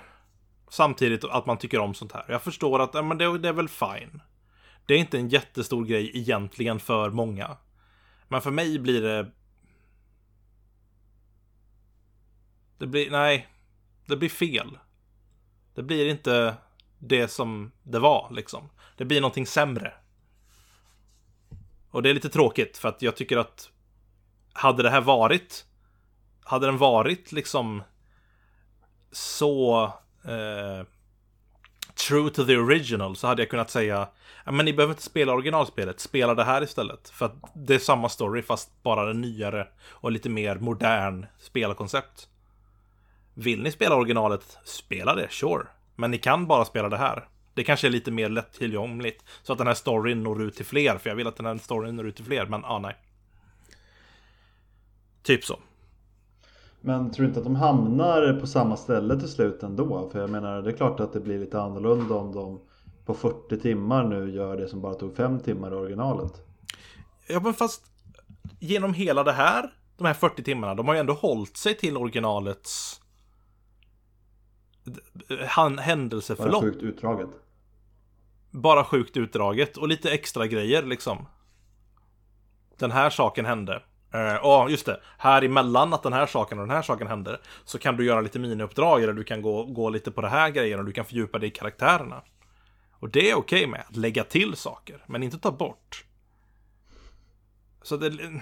[0.69, 2.25] samtidigt att man tycker om sånt här.
[2.27, 4.21] Jag förstår att ja, men det, det är väl fine.
[4.85, 7.57] Det är inte en jättestor grej egentligen för många.
[8.27, 9.31] Men för mig blir det...
[12.77, 13.47] Det blir, nej.
[14.05, 14.77] Det blir fel.
[15.73, 16.55] Det blir inte
[16.99, 18.69] det som det var liksom.
[18.97, 19.93] Det blir någonting sämre.
[21.91, 23.69] Och det är lite tråkigt för att jag tycker att
[24.53, 25.65] hade det här varit
[26.43, 27.83] hade den varit liksom
[29.11, 29.83] så
[30.23, 30.85] eh,
[32.07, 34.07] true to the original så hade jag kunnat säga
[34.45, 37.09] men ni behöver inte spela originalspelet, spela det här istället.
[37.09, 42.27] För att det är samma story fast bara en nyare och lite mer modern spelkoncept.
[43.33, 45.67] Vill ni spela originalet, spela det, sure.
[45.95, 47.27] Men ni kan bara spela det här.
[47.53, 49.23] Det kanske är lite mer lättillgängligt.
[49.43, 50.97] Så att den här storyn når ut till fler.
[50.97, 52.45] För jag vill att den här storyn når ut till fler.
[52.45, 52.95] Men ah, nej.
[55.23, 55.59] Typ så.
[56.81, 60.09] Men tror du inte att de hamnar på samma ställe till slut ändå?
[60.11, 62.59] För jag menar, det är klart att det blir lite annorlunda om de
[63.05, 66.33] på 40 timmar nu gör det som bara tog 5 timmar i originalet.
[67.27, 67.85] Ja, men fast
[68.59, 71.97] genom hela det här, de här 40 timmarna, de har ju ändå hållit sig till
[71.97, 73.00] originalets
[75.47, 76.61] han, händelseförlopp.
[76.61, 77.29] Bara sjukt utdraget.
[78.51, 81.27] Bara sjukt utdraget och lite extra grejer liksom.
[82.77, 83.83] Den här saken hände.
[84.11, 84.99] Ja, uh, just det.
[85.17, 88.21] Här emellan att den här saken och den här saken händer så kan du göra
[88.21, 91.05] lite miniuppdrag eller du kan gå, gå lite på det här grejen och du kan
[91.05, 92.21] fördjupa dig i karaktärerna.
[92.91, 96.05] Och det är okej okay med att lägga till saker, men inte ta bort.
[97.81, 98.41] Så det...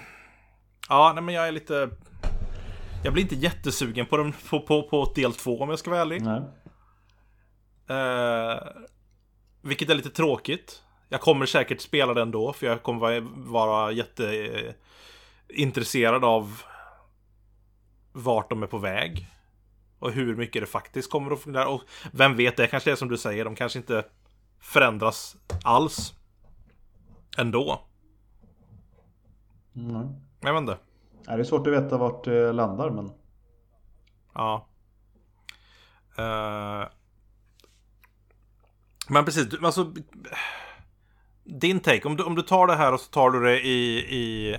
[0.88, 1.90] Ja, nej men jag är lite...
[3.02, 6.00] Jag blir inte jättesugen på, dem, på, på, på del två om jag ska vara
[6.00, 6.22] ärlig.
[6.22, 6.42] Nej.
[7.88, 8.58] Eh,
[9.62, 10.82] vilket är lite tråkigt.
[11.08, 13.20] Jag kommer säkert spela den då, för jag kommer
[13.50, 16.62] vara, jätteintresserad av
[18.12, 19.26] vart de är på väg.
[19.98, 21.68] Och hur mycket det faktiskt kommer att fungera.
[21.68, 21.82] Och
[22.12, 24.04] vem vet, det kanske är som du säger, de kanske inte
[24.60, 26.14] förändras alls.
[27.38, 27.84] Ändå.
[29.76, 30.08] Mm.
[30.40, 30.78] Jag vet inte.
[31.24, 33.12] Det är svårt att veta vart det landar men...
[34.34, 34.66] Ja.
[36.18, 36.88] Uh...
[39.08, 39.92] Men precis, alltså...
[41.44, 43.98] Din take, om du, om du tar det här och så tar du det i,
[43.98, 44.56] i,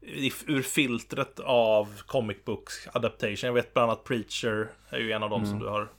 [0.00, 3.46] i ur filtret av comic books adaptation.
[3.46, 5.50] Jag vet bland annat Preacher är ju en av dem mm.
[5.50, 5.92] som du har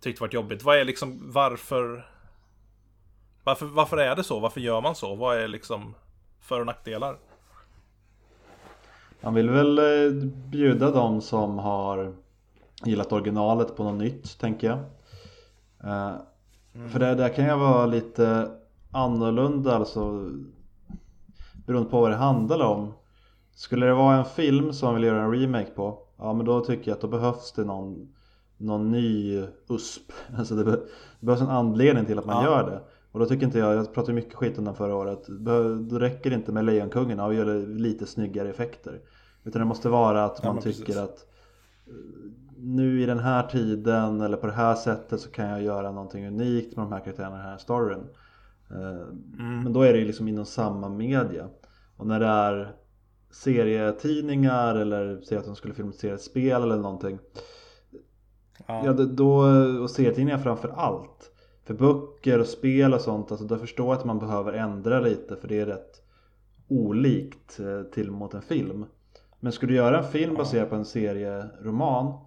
[0.00, 0.62] tyckt varit jobbigt.
[0.62, 2.06] Vad är liksom, varför...
[3.44, 4.40] Varför, varför är det så?
[4.40, 5.14] Varför gör man så?
[5.14, 5.94] Vad är liksom
[6.40, 7.18] för och nackdelar?
[9.20, 10.12] Man vill väl eh,
[10.50, 12.14] bjuda de som har
[12.84, 14.78] gillat originalet på något nytt, tänker jag.
[16.74, 16.88] Mm.
[16.90, 18.50] För det där kan ju vara lite
[18.90, 20.30] annorlunda, alltså
[21.66, 22.92] beroende på vad det handlar om.
[23.54, 26.60] Skulle det vara en film som man vill göra en remake på, ja men då
[26.60, 28.14] tycker jag att då behövs det någon,
[28.56, 30.12] någon ny USP.
[30.38, 30.70] Alltså det, be,
[31.20, 32.50] det behövs en anledning till att man ja.
[32.50, 32.80] gör det.
[33.12, 35.26] Och då tycker inte jag, jag pratade mycket skit om den förra året,
[35.90, 39.00] då räcker det inte med Lejonkungen och göra lite snyggare effekter.
[39.44, 40.96] Utan det måste vara att man tycker precis.
[40.96, 41.26] att
[41.86, 41.94] eh,
[42.56, 46.26] nu i den här tiden eller på det här sättet så kan jag göra någonting
[46.26, 48.06] unikt med de här karaktärerna, den här storyn.
[48.70, 49.08] Eh,
[49.38, 49.62] mm.
[49.62, 51.48] Men då är det ju liksom inom samma media.
[51.96, 52.74] Och när det är
[53.30, 57.18] serietidningar eller säg att de skulle filmatisera ett spel eller någonting.
[58.66, 58.82] Ja.
[58.84, 59.38] ja då,
[59.82, 61.30] och serietidningar framför allt.
[61.64, 65.36] För böcker och spel och sånt, alltså då förstår jag att man behöver ändra lite
[65.36, 66.02] för det är rätt
[66.68, 68.84] olikt eh, till mot en film.
[69.40, 72.18] Men skulle du göra en film baserad på en serieroman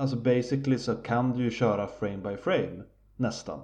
[0.00, 2.82] Alltså basically så kan du ju köra frame by frame
[3.16, 3.60] Nästan.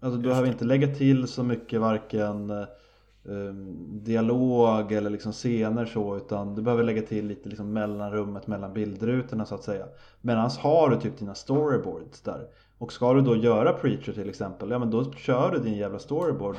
[0.00, 2.66] Alltså du behöver inte lägga till så mycket varken
[3.22, 8.72] um, dialog eller liksom scener så utan du behöver lägga till lite liksom mellanrummet mellan
[8.72, 9.86] bildrutorna så att säga.
[10.20, 12.46] Medan har du typ dina storyboards där
[12.80, 15.98] och ska du då göra Preacher till exempel, ja men då kör du din jävla
[15.98, 16.56] storyboard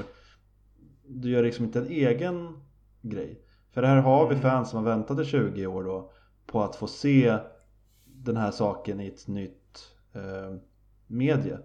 [1.08, 2.64] Du gör liksom inte en egen
[3.02, 4.42] grej För här har vi mm.
[4.42, 6.12] fans som har väntat i 20 år då
[6.46, 7.38] på att få se
[8.06, 10.56] den här saken i ett nytt eh,
[11.08, 11.60] medie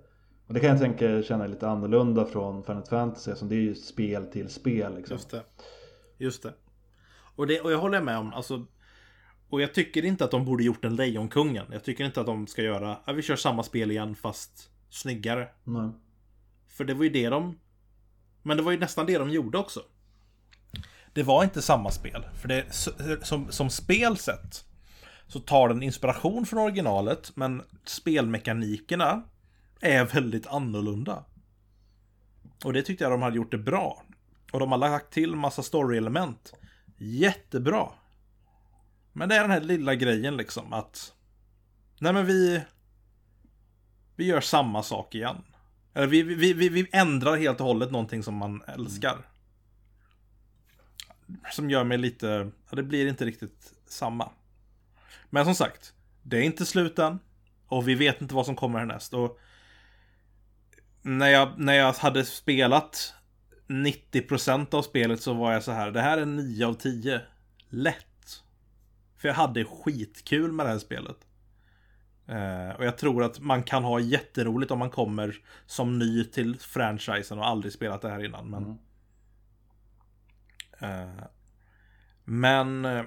[0.46, 3.74] och det kan jag tänka känna lite annorlunda från Final Fantasy som det är ju
[3.74, 5.14] spel till spel liksom.
[5.14, 5.42] Just det.
[6.18, 6.52] Just det.
[7.36, 8.66] Och, det, och jag håller med om, alltså
[9.48, 11.66] och jag tycker inte att de borde gjort en Lejonkungen.
[11.72, 15.48] Jag tycker inte att de ska göra, ja, vi kör samma spel igen fast snyggare.
[15.64, 15.90] Nej.
[16.68, 17.58] För det var ju det de...
[18.42, 19.82] Men det var ju nästan det de gjorde också.
[21.12, 22.26] Det var inte samma spel.
[22.40, 22.66] För det,
[23.22, 24.64] som, som spel sett
[25.26, 29.22] så tar den inspiration från originalet, men spelmekanikerna
[29.80, 31.24] är väldigt annorlunda.
[32.64, 34.02] Och det tyckte jag de hade gjort det bra.
[34.52, 36.52] Och de har lagt till massa story-element.
[36.98, 37.88] Jättebra.
[39.16, 41.14] Men det är den här lilla grejen liksom att...
[41.98, 42.62] Nej men vi...
[44.16, 45.44] Vi gör samma sak igen.
[45.94, 49.16] Eller vi, vi, vi, vi ändrar helt och hållet någonting som man älskar.
[51.52, 52.50] Som gör mig lite...
[52.70, 54.30] Ja, det blir inte riktigt samma.
[55.30, 55.92] Men som sagt.
[56.22, 57.18] Det är inte slut än.
[57.66, 59.14] Och vi vet inte vad som kommer härnäst.
[59.14, 59.40] Och
[61.02, 63.14] när jag, när jag hade spelat
[63.66, 65.90] 90% av spelet så var jag så här.
[65.90, 67.20] Det här är 9 av 10.
[67.68, 68.05] Lätt.
[69.18, 71.16] För jag hade skitkul med det här spelet.
[72.26, 75.36] Eh, och jag tror att man kan ha jätteroligt om man kommer
[75.66, 78.50] som ny till franchisen och aldrig spelat det här innan.
[78.50, 78.78] Men...
[80.78, 81.18] Mm.
[81.18, 81.24] Eh,
[82.24, 82.84] men...
[82.84, 83.04] Eh,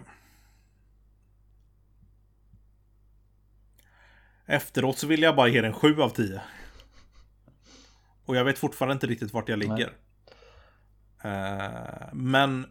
[4.45, 6.41] efteråt så vill jag bara ge den 7 av 10.
[8.25, 9.93] Och jag vet fortfarande inte riktigt vart jag ligger.
[11.25, 12.65] Uh, men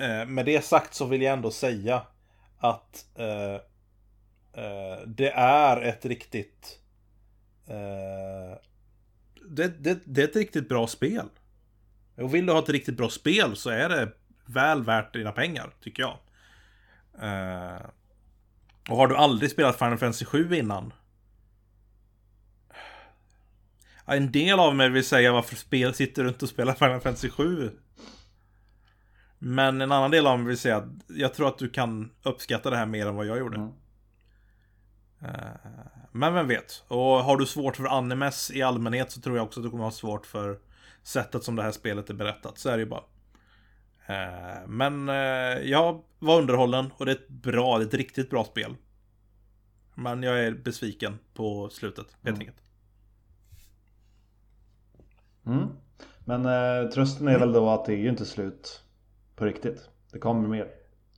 [0.00, 2.02] uh, med det sagt så vill jag ändå säga
[2.60, 3.60] att uh,
[5.06, 6.78] det är ett riktigt...
[7.66, 8.58] Eh,
[9.48, 11.28] det, det, det, är ett riktigt bra spel.
[12.16, 14.12] Och vill du ha ett riktigt bra spel så är det
[14.46, 16.18] väl värt dina pengar, tycker jag.
[18.88, 20.92] och har du aldrig spelat Final Fantasy 7 innan
[24.06, 27.70] En del av mig vill säga varför spel sitter runt och spelar Final Fantasy 7.
[29.42, 32.70] Men en annan del av mig vill säga att jag tror att du kan uppskatta
[32.70, 33.56] det här mer än vad jag gjorde.
[33.56, 33.72] Mm.
[35.20, 35.50] Eh,
[36.12, 36.84] men vem vet?
[36.88, 39.84] Och har du svårt för animes i allmänhet så tror jag också att du kommer
[39.84, 40.58] ha svårt för
[41.02, 42.58] sättet som det här spelet är berättat.
[42.58, 43.04] Så är det ju bara.
[44.06, 45.14] Eh, men eh,
[45.70, 48.76] jag var underhållen och det är ett bra, det är ett riktigt bra spel.
[49.94, 52.40] Men jag är besviken på slutet, helt mm.
[52.40, 52.62] enkelt.
[55.46, 55.68] Mm.
[56.24, 58.84] Men eh, trösten är väl då att det är ju inte slut
[59.40, 59.88] på riktigt.
[60.12, 60.68] Det kommer mer.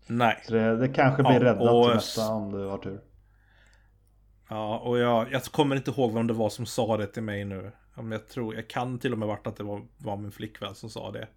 [0.06, 0.42] Nej.
[0.46, 1.84] Så det, det kanske blir ja, räddat och...
[1.84, 3.00] till nästa om du har tur.
[4.48, 7.44] Ja, och jag, jag kommer inte ihåg vem det var som sa det till mig
[7.44, 7.72] nu.
[8.10, 10.90] Jag tror, jag kan till och med varit att det var, var min flickvän som
[10.90, 11.28] sa det.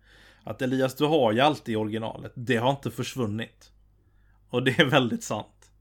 [0.44, 2.32] Att Elias, du har ju alltid originalet.
[2.36, 3.72] Det har inte försvunnit.
[4.50, 5.72] Och det är väldigt sant.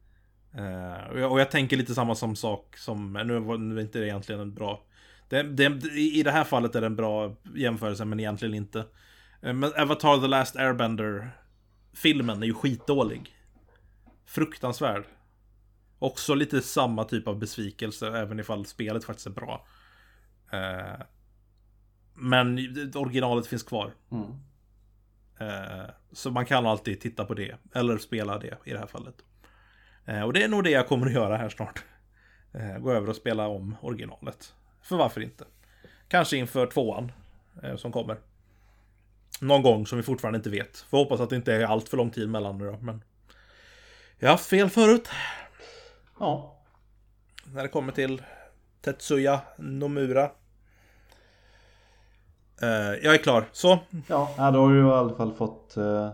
[0.58, 3.80] Uh, och, jag, och, jag, tänker lite samma som sak som, nu var nu är
[3.80, 4.80] inte det egentligen en bra
[5.28, 5.64] det, det,
[5.98, 8.84] I det här fallet är det en bra jämförelse, men egentligen inte.
[9.44, 11.30] Eh, men Avatar The Last Airbender
[11.92, 13.36] Filmen är ju skitdålig.
[14.26, 15.04] Fruktansvärd.
[15.98, 19.66] Också lite samma typ av besvikelse, även ifall spelet faktiskt är bra.
[20.52, 21.00] Eh,
[22.14, 22.58] men
[22.94, 23.94] originalet finns kvar.
[24.10, 24.26] Mm.
[25.38, 29.14] Eh, så man kan alltid titta på det, eller spela det i det här fallet.
[30.24, 31.84] Och det är nog det jag kommer att göra här snart.
[32.80, 34.54] Gå över och spela om originalet.
[34.82, 35.44] För varför inte?
[36.08, 37.12] Kanske inför tvåan
[37.76, 38.18] som kommer.
[39.40, 40.76] Någon gång som vi fortfarande inte vet.
[40.76, 43.02] Får hoppas att det inte är allt för lång tid mellan nu då, men...
[44.18, 45.08] Jag har haft fel förut.
[46.18, 46.56] Ja.
[47.44, 48.22] När det kommer till
[48.80, 50.30] Tetsuya Nomura.
[52.62, 52.68] Eh,
[53.02, 53.48] jag är klar.
[53.52, 53.78] Så.
[54.06, 56.10] Ja, då har du i alla fall fått uh,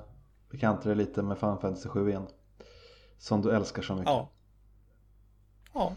[0.50, 2.26] bekanta dig lite med Final Fantasy 7 igen.
[3.18, 4.06] Som du älskar så mycket.
[4.06, 4.28] Ja.
[5.74, 5.96] Ja.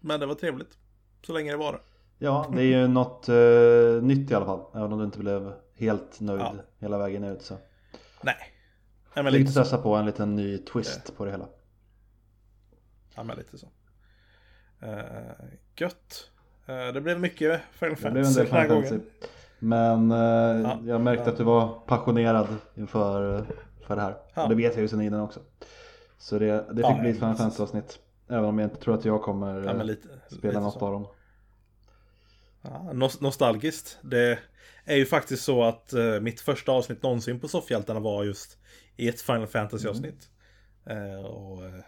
[0.00, 0.78] Men det var trevligt.
[1.26, 1.80] Så länge det var det.
[2.18, 4.60] Ja, det är ju något uh, nytt i alla fall.
[4.74, 6.54] Även om du inte blev helt nöjd Ja.
[6.78, 7.54] hela vägen ut så.
[8.22, 8.36] Nej.
[9.14, 11.46] Ja, men Lite testa på en liten ny twist på det hela.
[13.14, 13.66] Ja, men lite så.
[14.82, 14.90] Uh,
[15.76, 16.30] gött.
[16.66, 19.02] Eh, det blev mycket Final Det blev en Fantasy del den här gången.
[19.58, 20.78] Men uh, Ja.
[20.84, 21.30] jag märkte Ja.
[21.30, 23.44] att du var passionerad inför uh,
[23.86, 24.16] för det här.
[24.34, 24.42] Ja.
[24.42, 25.40] Och det vet jag ju sedan innan också.
[26.18, 27.38] Så det, det fick Ja, bli ett Final precis.
[27.38, 27.98] Fantasy avsnitt.
[28.28, 30.86] Även om jag inte tror att jag kommer Ja, uh, lite, spela lite något så.
[30.86, 31.06] av dem.
[32.64, 33.98] Ja, nostalgiskt.
[34.02, 34.38] Det
[34.84, 38.58] är ju faktiskt så att eh, mitt första avsnitt någonsin på Soffhjältarna var just
[38.96, 40.28] i ett Final Fantasy avsnitt.
[40.86, 41.84] Eh, och, eh,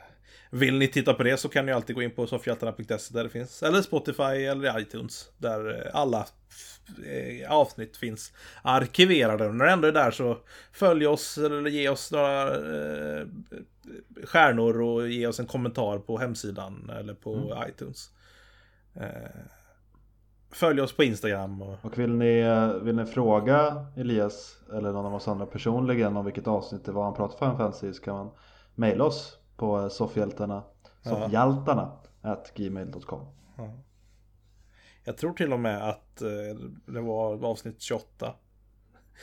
[0.51, 3.31] vill ni titta på det så kan ni alltid gå in på soffhjältarna.se där det
[3.31, 3.63] finns.
[3.63, 5.31] Eller Spotify eller iTunes.
[5.39, 6.27] Där eh, alla
[7.07, 9.47] eh, avsnitt finns arkiverade.
[9.47, 10.39] Och när det ändå är där så
[10.73, 13.27] följ oss eller ge oss några eh,
[14.25, 18.11] stjärnor och ge oss en kommentar på hemsidan eller på iTunes.
[20.57, 21.77] Följ oss på Instagram och...
[21.83, 22.43] Och vill ni,
[22.83, 27.05] vill ni fråga Elias eller någon av oss andra personligen om vilket avsnitt det var
[27.05, 28.31] han pratade Final Fantasy så kan man
[28.75, 30.63] mejla oss på eh, soffhjältarna
[31.03, 31.93] soffhjältarna
[32.23, 33.27] at gmail.com
[35.05, 36.29] Jag tror till och med att eh,
[36.87, 38.35] det var avsnitt 28.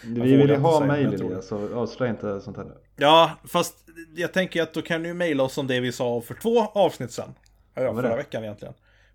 [0.06, 2.78] Vi vill ju ha mejl Elias så avslöja inte sånt här nu.
[2.96, 3.76] Ja, fast
[4.16, 7.12] jag tänker att då kan du mejla oss om det vi sa för två avsnitt
[7.12, 7.30] sen.
[7.74, 8.74] Ja, förra veckan egentligen.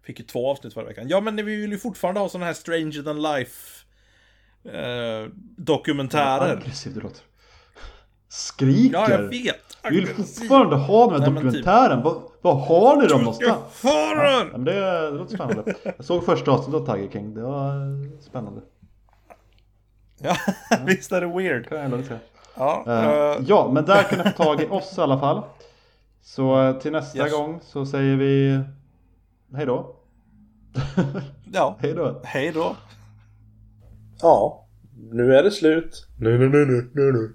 [0.09, 1.09] Fick ju två avsnitt förra veckan.
[1.09, 3.85] Ja, men vi vill ju fortfarande ha sådana här Stranger than Life
[4.65, 6.57] eh, dokumentärer.
[6.57, 7.21] Aggressiv du låter.
[8.29, 8.93] Skriker!
[8.99, 9.31] Ja, jag vet.
[9.91, 10.41] Vi vill Aggressiv.
[10.41, 11.35] fortfarande ha den här typ.
[11.43, 12.03] dokumentären.
[12.03, 13.83] Vad, vad har ni dem någonstans?
[13.83, 13.91] har
[14.25, 15.75] Ja, men det, det låter spännande.
[15.97, 17.35] Jag såg första avsnittet av Tiger King.
[17.35, 18.61] Det var eh, spännande.
[20.19, 20.37] Ja,
[20.87, 21.69] visst är det weird.
[21.69, 22.19] Kan jag ändå säga.
[22.57, 25.43] Ja, eh, ja, men där kan ni få tag i oss i alla fall.
[26.23, 27.33] Så till nästa Yes.
[27.33, 28.61] gång så säger vi
[29.55, 29.95] hej då.
[31.53, 31.79] ja.
[31.81, 32.21] hej då.
[32.25, 32.77] Hej då.
[34.23, 34.67] Ja,
[35.13, 36.07] nu är det slut.
[36.19, 37.35] Nu, nu, nu, nu, nu, nu.